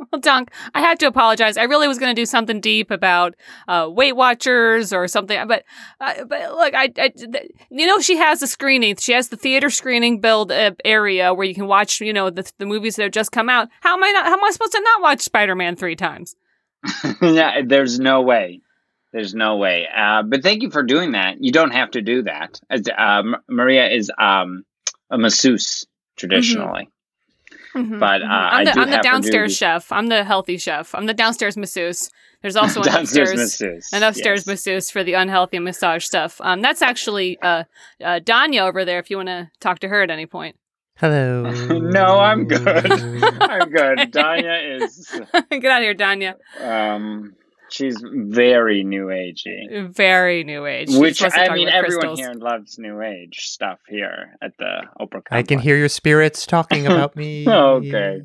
[0.10, 1.56] Well, Dunk, I had to apologize.
[1.56, 3.36] I really was going to do something deep about
[3.68, 5.64] uh, Weight Watchers or something, but
[6.00, 8.96] uh, but look, I, I th- you know she has the screening.
[8.96, 12.50] She has the theater screening build uh, area where you can watch you know the,
[12.58, 13.68] the movies that have just come out.
[13.82, 14.24] How am I not?
[14.24, 16.34] How am I supposed to not watch Spider Man three times?
[17.20, 18.62] yeah, there's no way.
[19.12, 19.86] There's no way.
[19.94, 21.36] Uh, but thank you for doing that.
[21.40, 22.60] You don't have to do that.
[22.70, 24.64] Uh, Maria is um,
[25.10, 25.84] a masseuse
[26.16, 26.88] traditionally.
[27.74, 28.24] Mhm, But, mhm.
[28.24, 29.92] uh, I'm the, do I'm the have to do downstairs the- chef.
[29.92, 30.94] I'm the healthy chef.
[30.94, 32.10] I'm the downstairs masseuse.
[32.42, 33.38] There's also an Downstairs upstairs.
[33.60, 33.90] masseuse.
[33.92, 34.46] An upstairs yes.
[34.46, 36.40] masseuse for the unhealthy massage stuff.
[36.40, 37.64] Um, that's actually uh,
[38.02, 38.98] uh, Danya over there.
[38.98, 40.56] If you want to talk to her at any point.
[40.96, 41.44] Hello.
[41.80, 42.62] No, I'm good.
[42.66, 43.98] I'm good.
[44.12, 45.06] Danya is,
[45.50, 46.34] Get out of here, Danya.
[46.60, 47.34] um,
[47.70, 49.92] she's very new agey.
[49.92, 50.88] Very new age.
[50.88, 52.18] She's Which I mean, everyone crystals.
[52.18, 55.22] here loves new age stuff here at the Oprah.
[55.30, 57.48] I can hear your spirits talking about me.
[57.48, 58.22] Okay.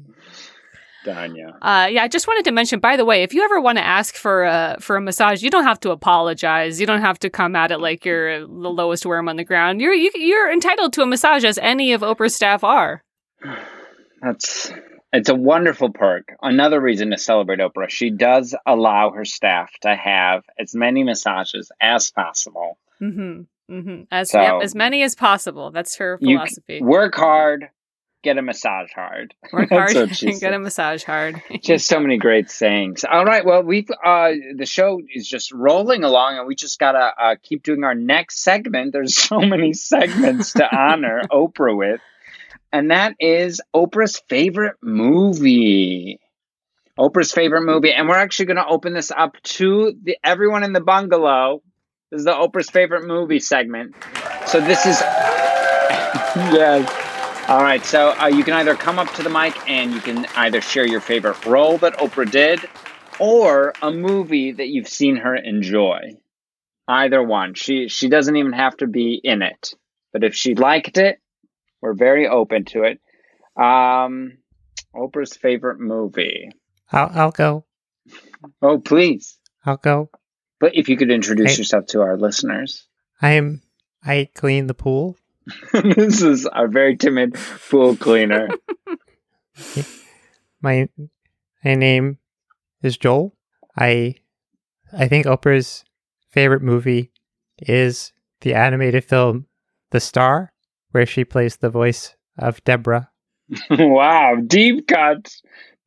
[1.06, 1.56] Danya.
[1.62, 2.80] Uh, yeah, I just wanted to mention.
[2.80, 5.52] By the way, if you ever want to ask for a for a massage, you
[5.52, 6.82] don't have to apologize.
[6.82, 9.82] You don't have to come at it like you're the lowest worm on the ground.
[9.82, 13.04] You're you, you're entitled to a massage, as any of Oprah's staff are.
[14.22, 14.72] That's
[15.16, 16.36] it's a wonderful perk.
[16.42, 17.90] Another reason to celebrate Oprah.
[17.90, 22.78] She does allow her staff to have as many massages as possible.
[23.02, 23.42] Mm-hmm.
[23.74, 24.04] Mm-hmm.
[24.12, 25.72] As So- yep, as many as possible.
[25.72, 26.82] That's her philosophy.
[26.82, 27.70] Work hard,
[28.24, 29.34] get a massage hard.
[29.54, 29.94] Work hard
[30.40, 31.42] get a massage hard.
[31.62, 33.04] Just so many great sayings.
[33.04, 37.12] All right, well, we've uh, the show is just rolling along, and we just gotta
[37.20, 38.94] uh, keep doing our next segment.
[38.94, 42.02] There's so many segments to honor Oprah with,
[42.76, 46.20] and that is Oprah's favorite movie.
[47.00, 50.74] Oprah's favorite movie, and we're actually going to open this up to the everyone in
[50.74, 51.62] the bungalow.
[52.12, 53.96] This is the Oprah's favorite movie segment.
[54.48, 55.00] So this is
[56.36, 57.48] yes.
[57.48, 60.26] All right, so uh, you can either come up to the mic and you can
[60.36, 62.60] either share your favorite role that Oprah did
[63.20, 66.18] or a movie that you've seen her enjoy.
[66.90, 67.54] Either one.
[67.54, 69.76] She she doesn't even have to be in it.
[70.12, 71.20] But if she liked it,
[71.82, 73.00] we're very open to it.
[73.62, 74.38] Um
[74.96, 76.50] Oprah's favorite movie.
[76.92, 77.66] I'll, I'll go.
[78.62, 79.38] Oh, please.
[79.66, 80.10] I'll go.
[80.60, 81.58] But if you could introduce Hey.
[81.58, 82.88] yourself to our listeners.
[83.22, 83.62] I am.
[84.06, 85.18] I clean the pool.
[85.74, 87.34] this is our very timid
[87.70, 88.48] pool cleaner.
[90.62, 90.90] My
[91.64, 92.18] my name
[92.82, 93.36] is Joel.
[93.78, 94.16] I
[94.92, 95.84] I think Oprah's
[96.30, 97.12] favorite movie
[97.60, 98.12] is
[98.42, 99.48] the animated film
[99.92, 100.52] The Star,
[100.96, 103.10] where she plays the voice of Deborah.
[103.70, 105.30] wow, deep cut.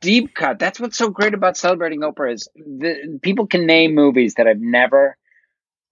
[0.03, 0.59] Deep cut.
[0.59, 4.61] That's what's so great about celebrating Oprah is the people can name movies that I've
[4.61, 5.17] never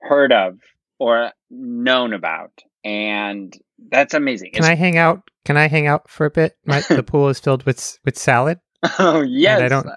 [0.03, 0.59] heard of
[0.99, 2.53] or known about.
[2.85, 3.53] And
[3.91, 4.53] that's amazing.
[4.53, 5.23] Can I hang out?
[5.47, 6.57] Can I hang out for a bit?
[6.67, 8.61] My, the pool is filled with with salad.
[8.99, 9.63] oh yes.
[9.63, 9.89] I don't.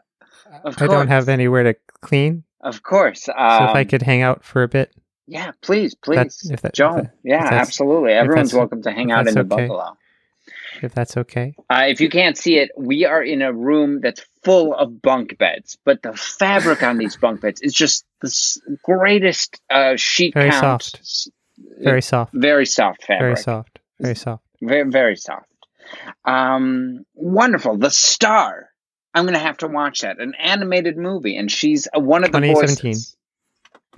[0.63, 2.45] I don't have anywhere to clean.
[2.61, 3.27] Of course.
[3.27, 4.95] Um, So if I could hang out for a bit,
[5.29, 6.15] Yeah, please, please.
[6.15, 8.13] That's- if that- if that- yeah, if absolutely.
[8.13, 9.47] Everyone's welcome to hang out in the okay.
[9.47, 9.95] bungalow.
[10.81, 11.53] if that's okay.
[11.69, 15.37] Uh, if you can't see it, we are in a room that's full of bunk
[15.37, 20.49] beds, but the fabric on these bunk beds is just the greatest uh, sheet Very
[20.49, 20.83] count.
[20.83, 21.29] soft.
[21.79, 22.33] Very soft.
[22.33, 23.19] Very soft fabric.
[23.19, 23.79] Very soft.
[23.99, 24.43] Very soft.
[24.61, 25.45] Very, very soft.
[26.25, 27.77] Um, wonderful.
[27.77, 28.69] The Star.
[29.13, 30.19] I'm going to have to watch that.
[30.19, 33.15] An animated movie, and she's uh, one of the voices.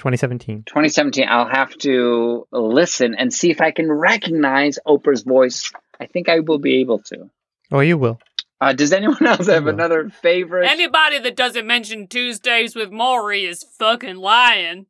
[0.02, 0.64] 2017.
[0.66, 1.28] 2017.
[1.30, 5.72] I'll have to listen and see if I can recognize Oprah's voice.
[6.00, 7.30] I think I will be able to.
[7.72, 8.20] Oh, you will.
[8.60, 9.74] Uh, does anyone else have will.
[9.74, 10.68] another favorite?
[10.68, 14.88] Anybody that doesn't mention Tuesdays with Morrie is fucking lying.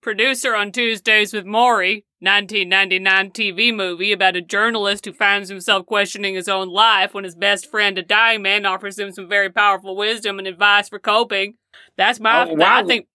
[0.00, 6.36] Producer on Tuesdays with Morrie, 1999 TV movie about a journalist who finds himself questioning
[6.36, 9.96] his own life when his best friend, a dying man, offers him some very powerful
[9.96, 11.54] wisdom and advice for coping.
[11.96, 12.48] That's my.
[12.48, 12.80] Oh, wow.
[12.80, 13.08] I think.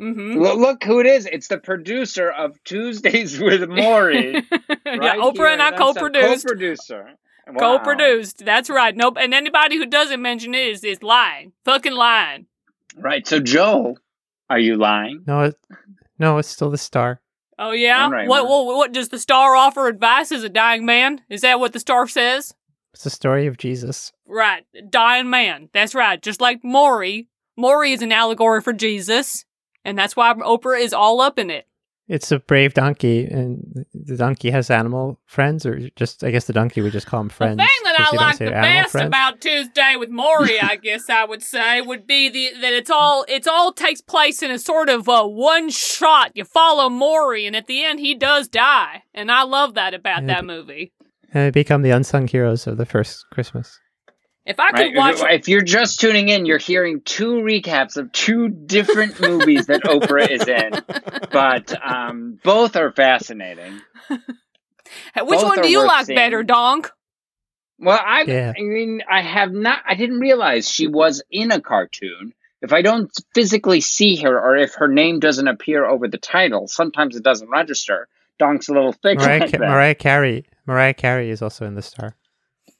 [0.00, 0.38] Mm-hmm.
[0.40, 1.26] Look, look who it is.
[1.26, 4.34] It's the producer of Tuesdays with Morrie.
[4.86, 5.46] yeah, Oprah here.
[5.46, 6.46] and I That's co-produced.
[6.46, 7.10] Co-producer.
[7.48, 7.78] Wow.
[7.78, 8.44] Co-produced.
[8.44, 8.96] That's right.
[8.96, 9.16] Nope.
[9.20, 11.52] And anybody who doesn't mention it is is lying.
[11.64, 12.46] Fucking lying.
[12.96, 13.26] Right.
[13.26, 13.96] So, Joe,
[14.48, 15.24] are you lying?
[15.26, 15.56] No, it,
[16.18, 17.20] no, it's still the star.
[17.58, 18.04] Oh yeah.
[18.04, 21.20] All right, what, well- what what does the star offer advice as a dying man?
[21.28, 22.54] Is that what the star says?
[22.94, 24.12] It's the story of Jesus.
[24.26, 25.68] Right, dying man.
[25.72, 26.20] That's right.
[26.20, 27.26] Just like Morrie.
[27.58, 29.44] Morrie is an allegory for Jesus,
[29.84, 31.66] and that's why Oprah is all up in it.
[32.08, 36.52] It's a brave donkey, and the donkey has animal friends, or just I guess the
[36.52, 37.58] donkey we just call them friends.
[37.58, 39.06] the thing that I like the best friends.
[39.06, 43.24] about Tuesday with Morrie, I guess I would say, would be the that it's all
[43.28, 46.32] it's all takes place in a sort of uh, one shot.
[46.34, 50.22] You follow Morrie, and at the end he does die, and I love that about
[50.22, 50.92] Yeah, that movie.
[51.32, 53.78] and they become the unsung heroes of the first Christmas.
[54.50, 54.96] If I could Right?
[54.96, 59.82] watch, If you're just tuning in, you're hearing two recaps of two different movies that
[59.82, 60.72] Oprah is in,
[61.30, 63.80] but um, both are fascinating.
[64.08, 64.20] which
[65.40, 66.16] both one do you like seeing.
[66.16, 66.90] better, Donk?
[67.78, 68.52] Well, I, Yeah.
[68.58, 69.80] I mean, I have not.
[69.86, 72.32] I didn't realize she was in a cartoon.
[72.62, 76.66] If I don't physically see her, or if her name doesn't appear over the title,
[76.68, 78.08] sometimes it doesn't register.
[78.38, 80.44] Donk's a little thick Mariah, like Ca- Mariah Carey.
[80.66, 82.16] Mariah Carey is also in the star.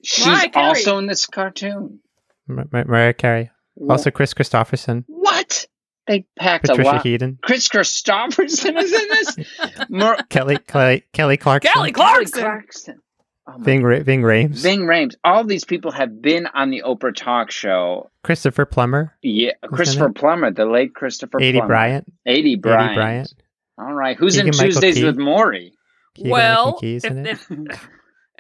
[0.03, 2.01] She's also in this cartoon.
[2.47, 3.51] Mar- Mar- Mariah Carey.
[3.89, 5.67] Also, Kris Kristofferson, what?
[6.07, 7.03] They packed a Patricia lot.
[7.03, 9.37] Heaton, Kris Kristofferson is in this.
[9.89, 12.41] Mar- Kelly Kelly Kelly Clarkson, Kelly Kelly Clarkson.
[12.43, 13.01] Clarkson.
[13.49, 15.15] Oh my Ving Ra- Ving Rhames, Ving Rhames.
[15.25, 18.11] All these people have been on the Oprah talk show.
[18.23, 20.11] Christopher Plummer, Yeah, Christopher?
[20.11, 21.67] Plummer, the late Christopher Aidy Plummer.
[21.69, 22.93] Bryant, Aidy Bryant.
[22.93, 23.35] Aidy Bryant,
[23.79, 24.17] All right.
[24.17, 25.05] Who's in Keegan-Michael Tuesdays Key.
[25.05, 25.71] with Morrie?
[26.17, 27.31] Keegan well, Michael Key's if, in it.
[27.33, 27.89] if,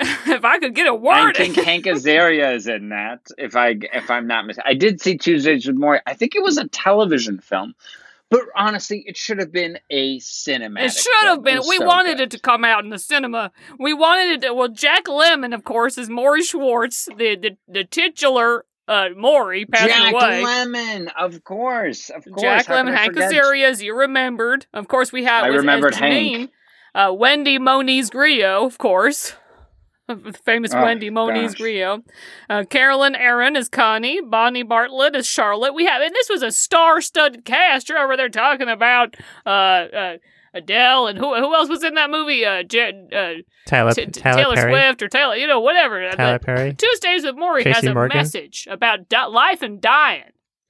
[0.26, 3.26] if I could get a word, I think Hank Azaria is in that.
[3.36, 6.00] If I if I'm not mistaken, I did see Tuesdays with Morrie.
[6.06, 7.74] I think it was a television film,
[8.30, 10.86] but honestly, it should have been a cinematic.
[10.86, 11.60] It should have been.
[11.68, 12.24] We so wanted good.
[12.24, 13.52] it to come out in the cinema.
[13.78, 14.54] We wanted it to.
[14.54, 19.88] Well, Jack Lemmon, of course, is Morrie Schwartz, the the, the titular uh, Morrie, passed
[19.88, 20.42] Jack away.
[20.42, 22.40] Lemmon, of course, of course.
[22.40, 23.16] Jack Lemmon, Hank?
[23.16, 24.66] Azaria, as you remembered.
[24.72, 26.50] Of course, we have I was, remembered Janine, Hank.
[26.94, 29.34] Uh, Wendy Moniz Griot, of course.
[30.24, 31.60] The famous Oh, Wendy Moniz gosh.
[31.60, 32.02] Griot.
[32.48, 34.20] Uh, Caroline Aaron is Connie.
[34.20, 35.74] Bonnie Bartlett is Charlotte.
[35.74, 37.88] We have, and this was a star-studded cast.
[37.88, 40.16] You're over there talking about uh, uh,
[40.54, 42.44] Adele and who who else was in that movie?
[42.44, 46.10] Uh, J- uh, Tyler T- T- Tyler, Taylor Perry, Swift or Taylor, you know, whatever.
[46.10, 46.74] Tyler But Perry.
[46.74, 48.16] Tuesdays with Morrie Tracy has a Morgan.
[48.18, 50.24] message about di- life and dying.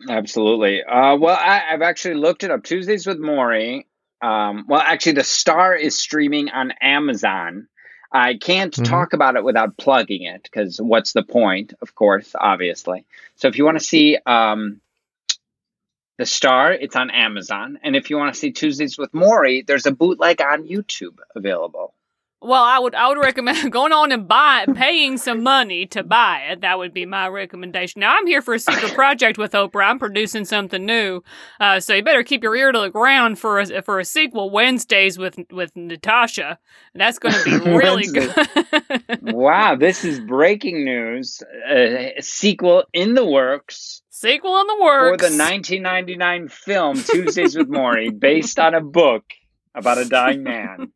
[0.09, 0.82] Absolutely.
[0.82, 2.62] Uh, well, I, I've actually looked it up.
[2.64, 3.84] Tuesdays with Morrie.
[4.22, 7.68] Um, well, actually, the Star is streaming on Amazon.
[8.12, 8.84] I can't Mhm.
[8.84, 11.74] talk about it without plugging it because what's the point?
[11.80, 13.04] Of course, obviously.
[13.36, 14.80] So if you want to see um,
[16.18, 19.86] the Star, it's on Amazon, and if you want to see Tuesdays with Morrie, there's
[19.86, 21.94] a bootleg on YouTube available.
[22.43, 26.47] Well, I would I would recommend going on and buy paying some money to buy
[26.51, 26.62] it.
[26.62, 28.01] That would be my recommendation.
[28.01, 29.84] Now I'm here for a secret project with Oprah.
[29.84, 31.22] I'm producing something new,
[31.61, 34.49] uh, so you better keep your ear to the ground for a, for a sequel
[34.49, 36.59] Wednesdays with with Natasha.
[36.95, 38.34] That's going to be really good.
[39.34, 41.43] wow, this is breaking news.
[41.68, 44.01] Uh, a sequel in the works.
[44.09, 49.24] sequel in the works for the 1999 film Tuesdays with Morrie, based on a book
[49.74, 50.91] about a dying man.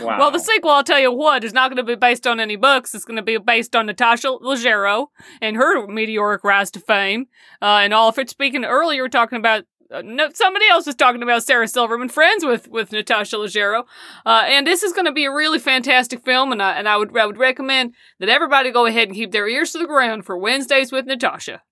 [0.00, 0.18] Wow.
[0.18, 2.56] Well, the sequel, I'll tell you what, is not going to be based on any
[2.56, 2.94] books.
[2.94, 5.08] It's going to be based on Natasha Leggero
[5.40, 7.26] and her meteoric rise to fame.
[7.60, 9.64] Uh, and all of it, speaking earlier, we were talking about.
[9.88, 13.84] Uh, no, somebody else was talking about Sarah Silverman, friends with with Natasha Leggero,
[14.24, 16.96] uh, and this is going to be a really fantastic film, and I and I
[16.96, 20.26] would I would recommend that everybody go ahead and keep their ears to the ground
[20.26, 21.62] for Wednesdays with Natasha.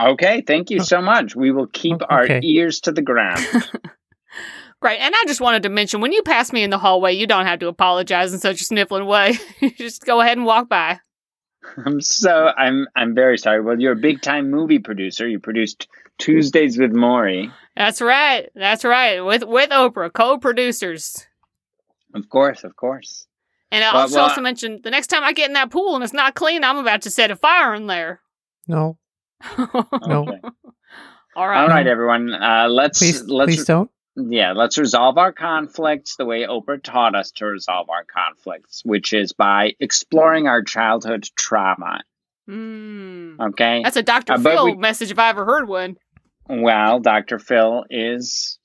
[0.00, 1.36] okay, thank you so much.
[1.36, 3.44] We will keep our ears to the ground.
[4.80, 7.26] Great, and I just wanted to mention when you pass me in the hallway, you
[7.26, 9.36] don't have to apologize in such a sniffling way.
[9.76, 11.00] Just go ahead and walk by.
[11.84, 13.60] I'm so I'm I'm very sorry.
[13.60, 15.26] Well, you're a big time movie producer.
[15.26, 18.48] You produced Tuesdays with Morrie, That's right.
[18.54, 19.20] That's right.
[19.20, 21.26] With with Oprah, co-producers.
[22.14, 23.26] of course, of course.
[23.70, 26.02] And I also well, also mentioned the next time I get in that pool and
[26.02, 28.20] it's not clean, I'm about to set a fire in there.
[28.66, 28.98] No,
[29.58, 30.24] No.
[30.28, 30.40] Okay.
[31.36, 31.62] All right.
[31.62, 32.32] All right, everyone.
[32.32, 33.90] Uh, let's please, let's please don't.
[34.18, 39.12] Yeah let's resolve our conflicts the way Oprah taught us to resolve our conflicts, which
[39.12, 42.00] is by exploring our childhood trauma.
[42.48, 43.38] Mm.
[43.50, 43.82] Okay.
[43.84, 44.32] That's a Dr.
[44.34, 45.96] Uh, Phil we- message if I ever heard one.
[46.48, 47.38] Well, Dr.
[47.38, 48.58] Phil is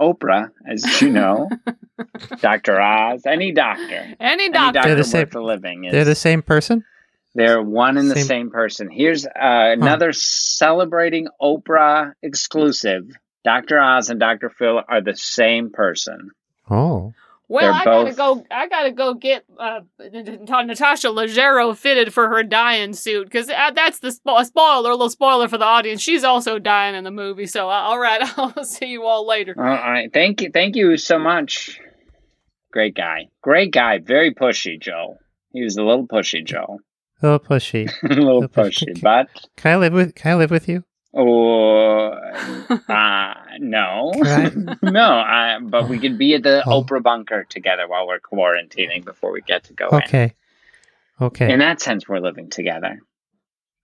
[0.00, 1.48] Oprah, as you know.
[2.40, 2.80] Dr.
[2.80, 3.82] Oz, any doctor.
[3.92, 4.72] Any Any doctor.
[4.74, 6.84] doctor They're the worth same- a living is They're the same person.
[7.34, 8.88] they're one and the same- same person.
[8.90, 13.04] Here's uh, another celebrating Oprah exclusive.
[13.44, 13.78] Dr.
[13.80, 14.50] Oz and Dr.
[14.50, 16.30] Phil are the same person.
[16.70, 17.12] Oh,
[17.50, 18.44] well, they're I gotta go.
[18.50, 24.00] I gotta go get uh, Natasha Leggero fitted for her dying suit because uh, that's
[24.00, 26.02] the spo- spoiler, a little spoiler for the audience.
[26.02, 27.46] She's also dying in the movie.
[27.46, 29.54] So, uh, all right, I'll see you all later.
[29.56, 30.12] All right.
[30.12, 30.50] Thank you.
[30.52, 31.80] Thank you so much.
[32.70, 33.28] Great guy.
[33.40, 33.98] Great guy.
[33.98, 35.16] Very pushy, Joe.
[35.52, 36.80] He was a little pushy, Joe.
[37.22, 37.90] a little pushy.
[38.02, 38.88] a little Little pushy.
[38.92, 40.14] pushy, but Can I live with?
[40.14, 40.84] Can I live with you?
[41.14, 42.10] Oh,
[42.88, 44.52] uh, no, Right.
[44.82, 45.00] no.
[45.12, 46.82] I, but we could be at the Oh.
[46.84, 49.94] Oprah bunker together while we're quarantining before we get to go in.
[50.04, 50.34] Okay.
[51.20, 51.52] Okay.
[51.52, 52.98] In that sense, we're living together.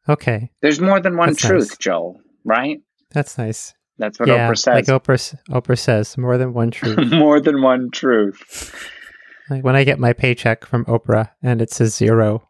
[0.08, 0.50] okay.
[0.60, 1.78] There's more than one That's truth, nice.
[1.78, 2.20] Joel.
[2.44, 2.80] Right?
[3.12, 3.72] That's nice.
[3.96, 4.88] That's what yeah, Oprah says.
[4.88, 5.36] like Oprah.
[5.50, 6.98] Oprah says more than one truth.
[7.12, 8.74] more than one truth.
[9.48, 12.48] like when I get my paycheck from Oprah and it says zero,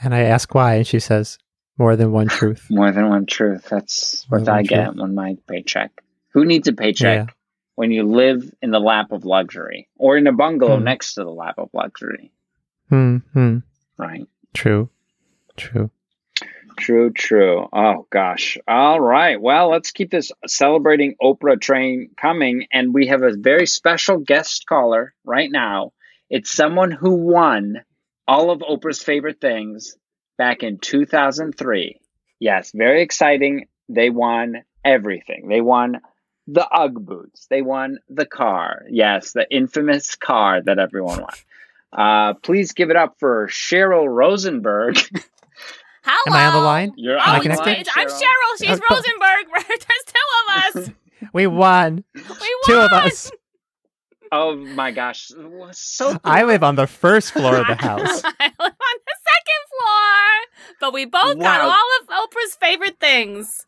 [0.00, 1.38] and I ask why, and she says
[1.78, 2.66] More than one truth.
[2.70, 3.66] More than one truth.
[3.70, 5.90] That's More what I get on my paycheck.
[6.34, 7.34] Who needs a paycheck Yeah.
[7.76, 10.84] when you live in the lap of luxury or in a bungalow Hmm.
[10.84, 12.32] next to the lap of luxury?
[12.88, 13.18] Hmm.
[13.32, 13.58] Hmm.
[13.96, 14.26] Right.
[14.54, 14.90] True.
[15.56, 15.90] True.
[16.76, 17.68] True, true.
[17.72, 18.56] Oh gosh.
[18.68, 19.40] All right.
[19.40, 22.66] Well, let's keep this celebrating Oprah train coming.
[22.72, 25.92] And we have a very special guest caller right now.
[26.30, 27.82] It's someone who won
[28.28, 29.96] all of Oprah's favorite things
[30.38, 32.00] back in 2003.
[32.40, 33.66] Yes, very exciting.
[33.88, 35.48] They won everything.
[35.48, 36.00] They won
[36.46, 37.46] the Ugg boots.
[37.50, 38.84] They won the car.
[38.88, 41.30] Yes, the infamous car that everyone won.
[41.92, 44.96] Uh, please give it up for Cheryl Rosenberg.
[46.02, 46.18] Hello.
[46.26, 46.92] Am I on the line?
[46.96, 47.86] You're Am I on the it's connected?
[47.86, 47.92] me.
[47.96, 48.58] I'm Cheryl.
[48.58, 49.46] She's Rosenberg.
[49.68, 50.90] There's two of us.
[51.32, 52.04] We won.
[52.14, 52.38] We won.
[52.64, 53.32] Two of us.
[54.30, 55.32] Oh my gosh,
[55.72, 56.20] so cool.
[56.22, 58.22] I live on the first floor of the house.
[58.24, 58.97] I live on the second floor,
[60.80, 63.64] but we both got all of Oprah's favorite things.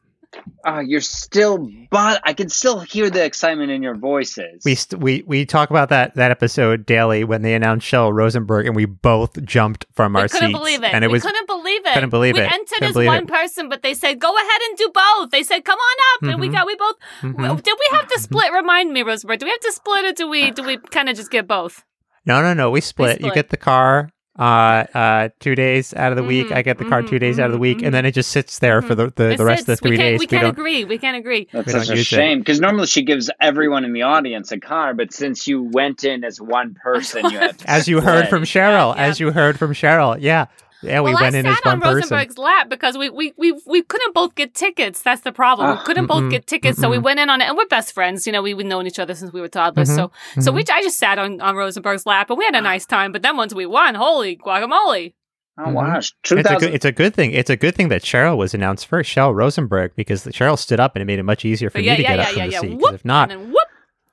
[0.64, 4.62] Oh, you're still, but I can still hear the excitement in your voices.
[4.64, 8.66] We st- we we talk about that that episode daily when they announced Cheryl Rosenberg,
[8.66, 10.94] and we both jumped from We our couldn't seats, believe it.
[10.94, 11.94] and it we was couldn't believe it.
[11.94, 12.44] couldn't believe we it.
[12.44, 13.28] We entered Couldn't as one it.
[13.28, 15.30] person, but they said go ahead and do both.
[15.32, 15.96] They said come on
[16.28, 16.52] up, and we Mhm.
[16.52, 16.94] got we both.
[17.22, 17.62] Mhm.
[17.64, 18.52] Did we have to split?
[18.52, 19.40] Remind me, Rosenberg.
[19.40, 21.82] Do we have to split, or do we do we kind of just get both?
[22.24, 23.18] no no no we split.
[23.18, 23.34] You split.
[23.34, 24.10] get the car
[24.40, 26.48] uh uh two days out of the week.
[26.48, 28.12] Mhm, I get the car mhm, two days out of the week, and then it
[28.12, 29.82] just sits there for the the, the rest of the sits.
[29.82, 30.18] we three days.
[30.18, 30.84] We can't agree.
[30.84, 31.46] We can't agree.
[31.52, 34.94] That's we such a shame because normally she gives everyone in the audience a car,
[34.94, 38.44] but since you went in as one person, you had to As you heard from
[38.44, 40.46] Cheryl, Yeah, as you heard from Cheryl, yeah,
[40.82, 41.96] yeah, we well, went I in sat as one on person.
[41.96, 45.02] Rosenberg's lap because we, we, we, we couldn't both get tickets.
[45.02, 45.76] That's the problem.
[45.76, 47.44] we couldn't both get tickets, so we went in on it.
[47.48, 48.26] And we're best friends.
[48.26, 49.90] You know, we, we've known each other since we were toddlers.
[49.90, 50.54] Mhm, So so mhm.
[50.56, 53.12] we I just sat on, on Rosenberg's lap and we had a nice time.
[53.12, 55.14] But then once we won, holy guacamole.
[55.58, 56.62] Oh wow, It's a good.
[56.74, 57.32] It's a good thing.
[57.32, 60.96] It's a good thing that Cheryl was announced first, Cheryl Rosenberg, because Cheryl stood up
[60.96, 62.28] and it made it much easier for But me yeah, to yeah, get yeah, up
[62.30, 62.60] from yeah, the seat.
[62.60, 62.70] seat.
[62.70, 63.56] 'cause Whoop, if not, whoop.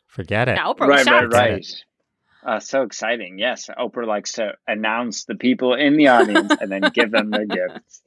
[0.07, 0.55] forget it.
[0.55, 1.65] Now Oprah was right, right, right.
[2.47, 3.37] Uh, so exciting.
[3.37, 7.45] Yes, Oprah likes to announce the people in the audience and then give them their
[7.57, 8.01] gifts.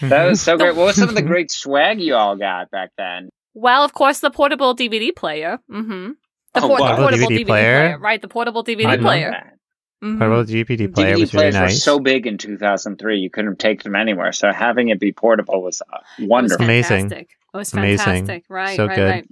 [0.00, 0.76] That was so great.
[0.76, 3.30] What was some of the great swag you all got back then?
[3.52, 5.58] Well, of course, the portable DVD player.
[5.70, 6.12] Mm-hmm.
[6.54, 7.80] The, Oh, por- the portable DVD DVD, player?
[7.88, 7.98] player.
[7.98, 9.30] Right, the portable I DVD love player.
[9.32, 9.56] that.
[10.02, 10.18] Mhm.
[10.18, 13.82] Portable GPT player DVD was really players were so big in 2003, you couldn't take
[13.82, 14.32] them anywhere.
[14.32, 16.64] So having it be portable was uh, It was wonderful.
[16.64, 17.10] Amazing.
[17.12, 18.44] It was Amazing.
[18.48, 19.10] Right, So right, good.
[19.10, 19.26] right.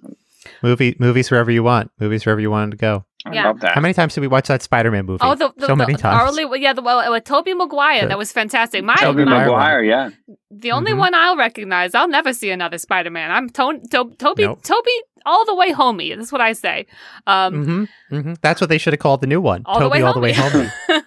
[0.63, 1.91] Movie, movies wherever you want.
[2.01, 3.05] Movies wherever you wanted to go.
[3.31, 3.47] I Yeah.
[3.47, 3.73] love that.
[3.73, 5.19] How many times did we watch that Spider-Man movie?
[5.23, 6.39] Oh, the, the, so many the times.
[6.39, 8.03] Early, yeah, the well, with Tobey Maguire.
[8.03, 8.83] The- that was fantastic.
[8.85, 10.11] My, Tobey Tobey my Maguire, yeah.
[10.51, 10.99] the only Mhm.
[10.99, 11.95] one I'll recognize.
[11.95, 13.31] I'll never see another Spider-Man.
[13.31, 14.63] I'm to- to- Tobey, Nope.
[14.63, 14.91] Tobey,
[15.27, 16.17] all the way homie.
[16.17, 16.87] That's what I say.
[17.27, 19.63] Um, hmm hmm That's what they should have called the new one.
[19.67, 20.69] all Tobey the way all the way homey.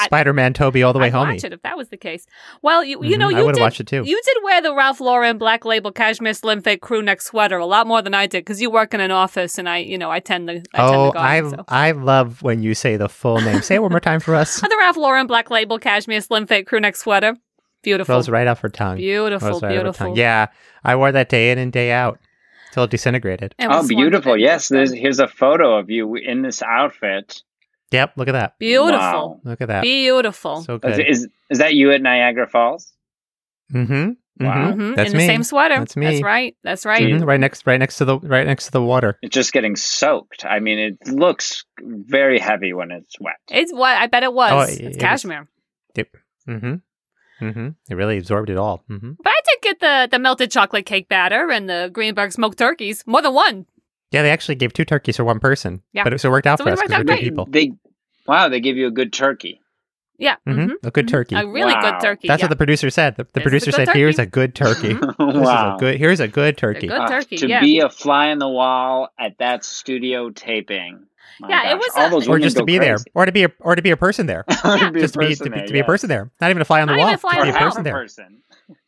[0.00, 0.02] homey.
[0.02, 1.22] I, I, Spider-Man Tobey all the way home.
[1.22, 1.34] I'd homey.
[1.36, 2.26] watch it if that was the case.
[2.62, 3.18] Well, you you Mhm.
[3.18, 4.02] know I you would've did watched it too.
[4.04, 7.66] you did wear the Ralph Lauren Black Label Cashmere Slim Fit crew neck sweater a
[7.66, 10.10] lot more than I did because you work in an office and I you know
[10.10, 11.64] I tend to I oh, tend to go I so.
[11.68, 13.62] I love when you say the full name.
[13.62, 14.60] Say it one more time for us.
[14.60, 17.36] the Ralph Lauren Black Label Cashmere Slim Fit crew neck sweater.
[17.82, 18.14] Beautiful.
[18.14, 18.98] Rolls right off her tongue.
[18.98, 20.08] Beautiful, right beautiful.
[20.08, 20.16] tongue.
[20.16, 20.48] Yeah,
[20.84, 22.18] I wore that day in and day out
[22.72, 23.54] till it disintegrated.
[23.58, 24.36] It Oh, was beautiful.
[24.36, 27.42] Yes, there's, here's a photo of you in this outfit.
[27.90, 28.58] Yep, look at that.
[28.58, 28.98] Beautiful.
[28.98, 29.40] Wow.
[29.44, 29.82] Look at that.
[29.82, 30.62] Beautiful.
[30.62, 31.06] So Is, good.
[31.08, 32.92] is, is that you at Niagara Falls?
[33.72, 34.12] mm-hmm.
[34.42, 34.72] Wow.
[34.72, 35.24] Mhm, That's in me.
[35.24, 35.78] the same sweater.
[35.80, 36.06] That's me.
[36.06, 36.56] That's right.
[36.64, 37.02] That's right.
[37.02, 37.26] Mhm.
[37.26, 39.18] Right next, right next to the, right next to the water.
[39.20, 40.46] It's just getting soaked.
[40.46, 43.34] I mean, it looks very heavy when it's wet.
[43.50, 44.50] It's what I bet it was.
[44.52, 45.46] Oh, it's it was- cashmere.
[46.48, 46.74] Mm-hmm.
[47.44, 47.68] Mm-hmm.
[47.90, 48.82] It really absorbed it all.
[48.90, 49.12] Mm-hmm.
[49.22, 53.04] But I did get the the melted chocolate cake batter and the Greenberg smoked turkeys.
[53.06, 53.66] More than one.
[54.10, 55.82] Yeah, they actually gave two turkeys for one person.
[55.92, 56.04] Yeah.
[56.04, 57.46] but it, so it worked out So for us because we're two people.
[57.48, 57.72] They,
[58.26, 59.60] wow, they give you a good turkey.
[60.18, 60.36] Yeah.
[60.44, 61.10] hmm mhm, A good mhm.
[61.10, 61.34] turkey.
[61.36, 61.80] A really Wow.
[61.92, 62.28] good turkey.
[62.28, 62.44] That's yeah.
[62.46, 63.16] what the producer said.
[63.16, 64.94] The, the This is a producer good said, "Here's a good turkey.
[65.18, 65.76] Wow.
[65.76, 65.96] a good.
[65.96, 67.60] Here's a good turkey." Good Ah, turkey, to yeah.
[67.60, 71.06] be a fly on the wall at that studio taping.
[71.40, 73.24] My Yeah, it was all a- those or women just to go be there, or
[73.24, 75.44] to be a, or to be a person there, To be just to be to,
[75.44, 76.98] person be, there, to be a person there, not even a fly on the Not
[76.98, 77.68] wall, even a fly to on be the a wall.
[77.70, 77.92] person there.
[77.94, 78.42] person.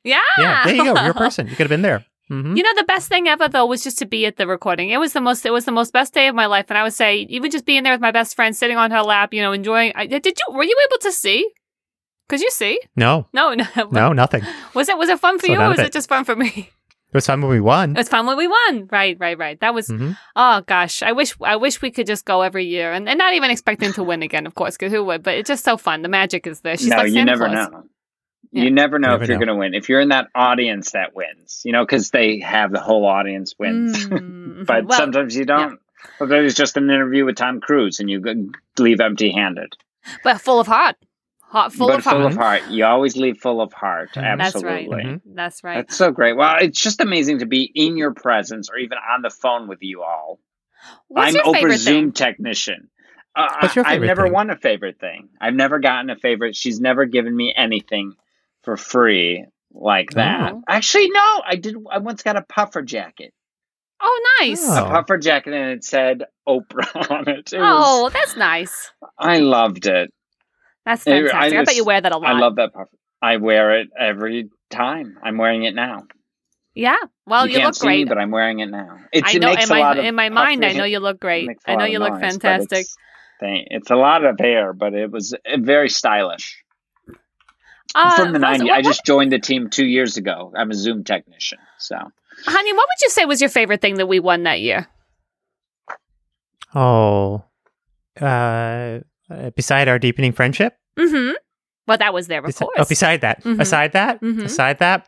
[0.04, 0.20] Yeah.
[0.38, 1.00] Yeah, there you go.
[1.00, 1.46] You're a person.
[1.46, 2.04] You could have been there.
[2.28, 4.90] Hmm You know, the best thing ever though was just to be at the recording.
[4.90, 5.44] It was the most.
[5.46, 7.64] It was the most best day of my life, and I would say even just
[7.66, 9.92] being there with my best friend, sitting on her lap, you know, enjoying.
[9.94, 10.54] I, did you?
[10.54, 11.50] Were you able to see?
[12.28, 12.80] Could you see?
[12.96, 13.66] No, No, no.
[13.90, 14.42] no, nothing.
[14.74, 15.86] Was it was it fun for So you, or was it.
[15.86, 15.92] it.
[15.92, 16.70] just fun for me?
[17.12, 17.90] It was fun when we won.
[17.90, 18.88] It was fun when we won.
[18.90, 19.60] Right, right, right.
[19.60, 19.88] That was.
[19.88, 20.16] Mhm.
[20.34, 23.34] Oh gosh, I wish I wish we could just go every year, and, and not
[23.34, 25.22] even expecting to win again, of course, because who would?
[25.22, 26.00] But it's just so fun.
[26.00, 26.76] The magic is there.
[26.78, 27.68] She's no, like you Santa never Claus.
[27.70, 27.84] know.
[28.52, 28.64] Yeah.
[28.64, 29.72] You never know You if you're going to win.
[29.74, 33.54] If you're in that audience that wins, you know, because they have the whole audience
[33.58, 34.06] wins.
[34.06, 35.80] Mm, but well, sometimes you don't.
[36.18, 39.72] Sometimes it's just an interview with Tom Cruise and you leave empty handed.
[40.22, 40.96] but full of heart,
[41.40, 42.16] Hot, full but of heart.
[42.18, 42.62] full of heart.
[42.68, 44.10] You always leave full of heart.
[44.14, 44.36] Mhm.
[44.38, 44.96] That's Absolutely.
[44.96, 45.06] right.
[45.06, 45.20] Mhm.
[45.34, 45.76] That's right.
[45.76, 46.36] That's so great.
[46.36, 49.78] Well, it's just amazing to be in your presence or even on the phone with
[49.82, 50.38] you all.
[51.08, 52.12] What's I'm your Oprah's favorite Zoom thing?
[52.12, 52.88] technician.
[53.34, 54.32] Uh, What's your I- I've never thing?
[54.32, 55.30] won a favorite thing.
[55.40, 56.54] I've never gotten a favorite.
[56.54, 58.12] She's never given me anything
[58.64, 60.52] for free like that.
[60.54, 60.62] Oh.
[60.68, 61.42] Actually, no.
[61.46, 61.76] I did.
[61.90, 63.32] I once got a puffer jacket.
[64.00, 64.60] Oh, nice.
[64.68, 64.84] Oh.
[64.84, 67.52] A puffer jacket, and it said Oprah on it.
[67.52, 68.90] It Oh, was, that's nice.
[69.18, 70.10] I loved it.
[70.84, 71.58] That's I- I fantastic.
[71.58, 72.28] I, bet you wear that a lot.
[72.34, 72.90] I love that puffer.
[73.22, 75.16] I wear it every time.
[75.22, 76.02] I'm wearing it now.
[76.74, 76.96] Yeah.
[77.26, 77.98] Well, you, can't look see great.
[77.98, 78.96] me, but I'm wearing it now.
[79.12, 80.84] It's, I it know makes in a my lot of in my mind, I know
[80.84, 81.48] you look great.
[81.66, 82.80] I know you look noise, fantastic.
[82.80, 82.96] It's,
[83.42, 86.62] it's a lot of hair, but it was uh, very stylish.
[87.94, 88.62] Uh, From the 90s.
[88.64, 90.52] what- I just joined the team two years ago.
[90.56, 91.58] I'm a Zoom technician.
[91.78, 91.96] So
[92.46, 94.86] honey, what would you say was your favorite thing that we won that year?
[96.74, 97.44] Oh,
[98.20, 98.24] uh,
[99.30, 100.76] uh, beside our deepening friendship.
[100.98, 101.32] Mm-hmm.
[101.86, 102.74] Well, that was there, of Besi- course.
[102.78, 103.60] oh, beside that, Mhm.
[103.60, 104.44] aside that, Mhm.
[104.44, 105.06] aside that,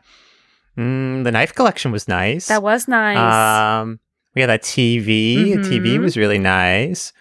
[0.77, 2.47] mm, the knife collection was nice.
[2.47, 3.17] that was nice.
[3.17, 3.99] Um,
[4.35, 5.55] we had that TV.
[5.55, 7.13] The TV was really nice.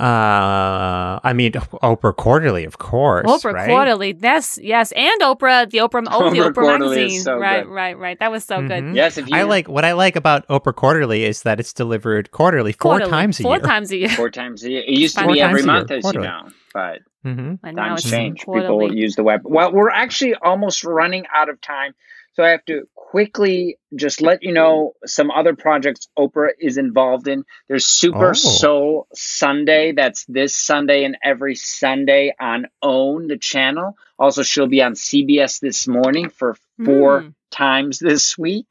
[0.00, 3.26] Uh, I mean, Oprah Quarterly, of course.
[3.26, 3.68] Oprah right?
[3.68, 7.64] Quarterly, yes, yes, and Oprah, the Oprah, oh, the Oprah Oprah Quarterly magazine, so right,
[7.64, 7.72] good.
[7.72, 8.18] right, right.
[8.20, 8.84] That was so good.
[8.84, 8.94] Mhm.
[8.94, 12.30] yes, if you I like what I like about Oprah Quarterly is that it's delivered
[12.30, 13.60] quarterly, four times a four year.
[13.60, 14.08] times a year.
[14.10, 14.82] four times a year.
[14.86, 16.26] It used to Four be every times a year, month, as quarterly.
[16.26, 18.40] you know, but hmm And now times it's change.
[18.40, 19.40] People use the web.
[19.44, 21.94] Well, we're actually almost running out of time.
[22.34, 27.26] So I have to quickly just let you know some other projects Oprah is involved
[27.26, 27.42] in.
[27.66, 28.32] There's Super Oh.
[28.34, 29.92] Soul Sunday.
[29.92, 33.96] That's this Sunday and every Sunday on OWN, the channel.
[34.18, 36.54] Also, she'll be on CBS this morning for
[36.84, 37.34] four Mm.
[37.50, 38.66] times this week.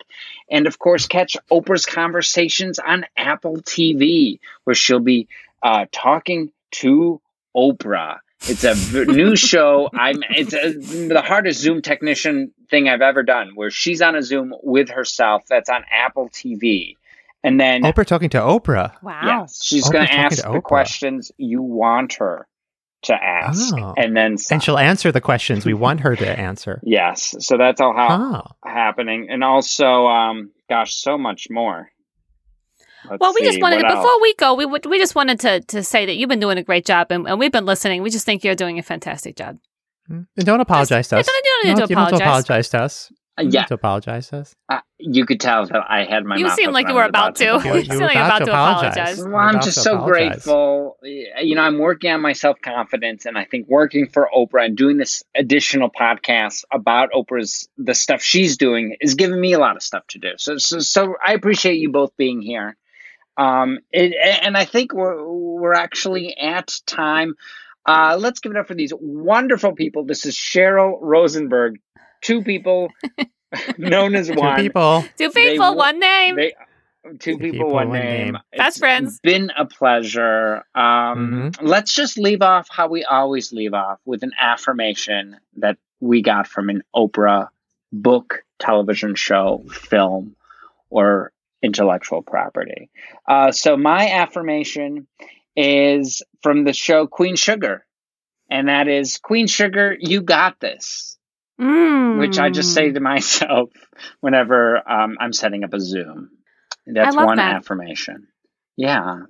[0.52, 5.28] And of course, catch Oprah's conversations on Apple TV, where she'll be
[5.64, 7.20] uh, talking to
[7.56, 8.20] Oprah.
[8.42, 9.90] It's a v- new show.
[9.94, 10.24] I'm.
[10.30, 14.54] It's a, the hardest Zoom technician thing I've ever done, where she's on a Zoom
[14.64, 15.44] with herself.
[15.50, 16.96] That's on Apple TV,
[17.44, 18.94] and then Oprah talking to Oprah.
[19.02, 19.22] Wow.
[19.42, 20.64] yes, she's going to ask the Oprah.
[20.64, 22.48] questions you want her
[23.04, 23.94] to ask, Oh.
[23.98, 26.80] and then And she'll answer the questions we want her to answer.
[26.84, 27.36] yes.
[27.40, 28.70] So that's all how Oh.
[28.70, 31.90] happening, and also, um, gosh, so much more.
[33.10, 34.03] Let's Well, we just wanted what to, else?
[34.05, 36.58] before we go, we would we just wanted to to say that you've been doing
[36.58, 38.01] a great job, and, and we've been listening.
[38.01, 39.58] We just think you're doing a fantastic job.
[40.10, 41.26] And don't apologize to You us.
[41.28, 42.22] don't, you don't You need don't, to you don't to apologize.
[42.22, 43.12] apologize to us.
[43.39, 44.55] Uh, yeah, to apologize to us.
[44.70, 46.38] uh, you could tell that I had my.
[46.38, 47.43] You mouth seem like you were about to.
[47.43, 48.93] You- You you seem were like about about to to apologize.
[49.20, 49.26] apologize.
[49.28, 50.30] Well, I'm just so apologize.
[50.32, 50.97] grateful.
[51.03, 54.76] You know, I'm working on my self confidence, and I think working for Oprah and
[54.76, 59.76] doing this additional podcast about Oprah's the stuff she's doing is giving me a lot
[59.76, 60.32] of stuff to do.
[60.38, 62.76] So, so, so I appreciate you both being here.
[63.38, 64.14] Um, it,
[64.44, 67.36] and I think we're we're actually at time.
[67.86, 70.04] Uh, let's give it up for these wonderful people.
[70.06, 71.80] This is Cheryl Rosenberg,
[72.22, 72.90] two people
[73.78, 74.62] known as Two one.
[74.62, 75.06] people.
[75.18, 76.36] Two people, wo- one name.
[76.36, 76.54] They,
[77.20, 78.34] two people, people, one one name.
[78.34, 78.38] name.
[78.58, 79.20] Best It's friends.
[79.22, 80.66] Been a pleasure.
[80.76, 86.22] Um, Let's just leave off how we always leave off with an affirmation that we
[86.22, 87.50] got from an Oprah
[87.92, 90.36] book, television show, film,
[90.90, 91.32] or
[91.62, 92.89] intellectual property.
[93.28, 95.08] Uh, so my affirmation
[95.55, 97.86] is from the show Queen Sugar,
[98.49, 101.14] and that is Queen Sugar, you got this
[101.60, 102.20] Mm.
[102.20, 103.70] which I just say to myself
[104.20, 106.30] whenever um, I'm setting up a Zoom.
[106.86, 107.55] That's love one that.
[107.55, 108.28] affirmation.
[108.76, 109.22] Yeah.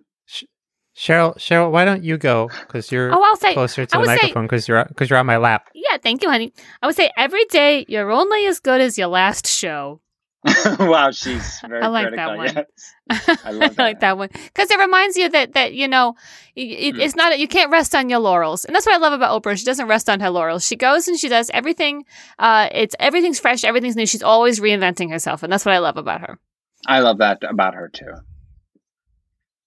[0.94, 2.50] Cheryl, Cheryl, why don't you go?
[2.68, 3.54] Because you're Oh, I'll say.
[3.54, 5.70] closer to I the microphone because you're because you're on my lap.
[5.74, 6.52] Yeah, thank you, honey.
[6.82, 10.02] I would say every day you're only as good as your last show.
[10.80, 12.28] wow, she's very I like critical.
[12.28, 12.66] that one.
[13.10, 13.40] Yes.
[13.46, 14.00] I love like that.
[14.02, 16.16] that one because it reminds you that that you know
[16.56, 17.00] it, it- Mm.
[17.00, 19.58] it's not you can't rest on your laurels, and that's what I love about Oprah.
[19.58, 20.66] She doesn't rest on her laurels.
[20.66, 22.06] She goes and she does everything.
[22.40, 24.06] Uh, it's everything's fresh, everything's new.
[24.06, 26.40] She's always reinventing herself, and that's what I love about her.
[26.86, 28.14] I love that about her too.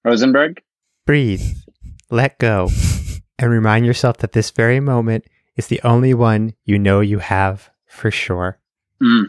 [0.05, 0.63] Rosenberg?
[1.07, 1.43] Breathe,
[2.11, 2.69] let go,
[3.39, 5.25] and remind yourself that this very moment
[5.57, 8.59] is the only one you know you have for sure.
[9.03, 9.25] Mm,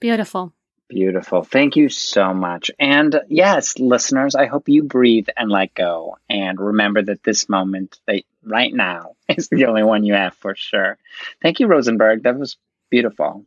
[0.00, 0.52] Beautiful.
[0.92, 1.42] Beautiful.
[1.42, 2.70] Thank you so much.
[2.78, 6.18] And yes, listeners, I hope you breathe and let go.
[6.28, 10.54] And remember that this moment, that right now, is the only one you have for
[10.54, 10.98] sure.
[11.40, 12.24] Thank you, Rosenberg.
[12.24, 12.56] That was
[12.90, 13.44] beautiful.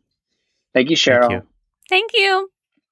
[0.74, 1.30] Thank you, Cheryl.
[1.30, 1.42] you.
[1.88, 2.50] Thank you.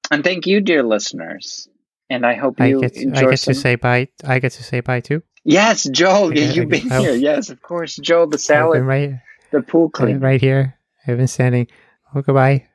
[0.09, 1.67] And thank you, dear listeners.
[2.09, 3.53] And I hope I you get, enjoy I get some...
[3.53, 4.07] to say bye.
[4.23, 5.21] I get to say bye too.
[5.43, 7.01] Yes, Joel, I get- you've been get- oh.
[7.01, 7.15] here.
[7.15, 7.95] Yes, of course.
[7.97, 9.13] Joel, the I've salad, been right,
[9.51, 10.19] the pool I've been cleaner.
[10.19, 10.77] right here.
[11.07, 11.67] I've been standing.
[12.13, 12.67] Oh, goodbye.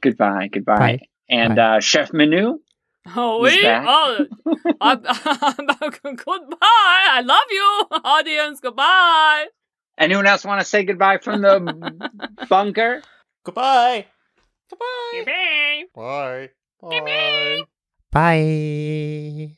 [0.00, 0.78] Goodbye, goodbye.
[0.78, 1.00] Bye.
[1.28, 1.76] And Bye.
[1.76, 2.58] uh, Chef Manu,
[3.16, 3.84] Oh, He's back.
[3.86, 4.26] oh,
[4.80, 5.66] I'm, I'm,
[6.16, 6.58] goodbye.
[6.60, 8.60] I love you, audience.
[8.60, 9.46] Goodbye.
[9.98, 11.60] Anyone else want to say goodbye from the
[12.48, 13.02] bunker?
[13.44, 14.06] Goodbye.
[14.70, 15.84] Goodbye.
[15.94, 16.50] Bye.
[16.80, 17.62] Bye.
[18.10, 19.56] Bye.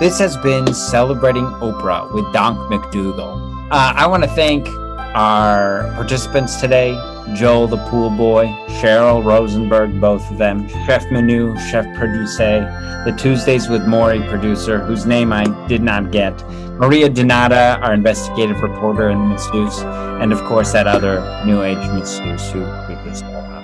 [0.00, 3.68] This has been Celebrating Oprah with Donk McDougal.
[3.70, 4.66] Uh, I want to thank
[5.14, 6.94] our participants today
[7.34, 8.46] Joel the pool boy,
[8.80, 15.06] Cheryl Rosenberg, both of them, Chef Manu, Chef Produce, the Tuesdays with Morrie producer, whose
[15.06, 16.46] name I did not get,
[16.78, 19.82] Maria Donata, our investigative reporter in Masseuse,
[20.20, 23.62] and of course that other New Age Masseuse who creeped us all out.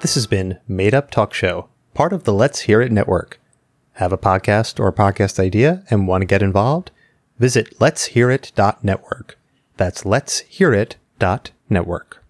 [0.00, 1.68] This has been Made Up Talk Show,
[1.98, 3.40] part of the Let's Hear It network.
[3.94, 6.92] Have a podcast or a podcast idea and want to get involved?
[7.40, 9.36] Visit letshearit.network.
[9.76, 12.24] That's letshearit.network.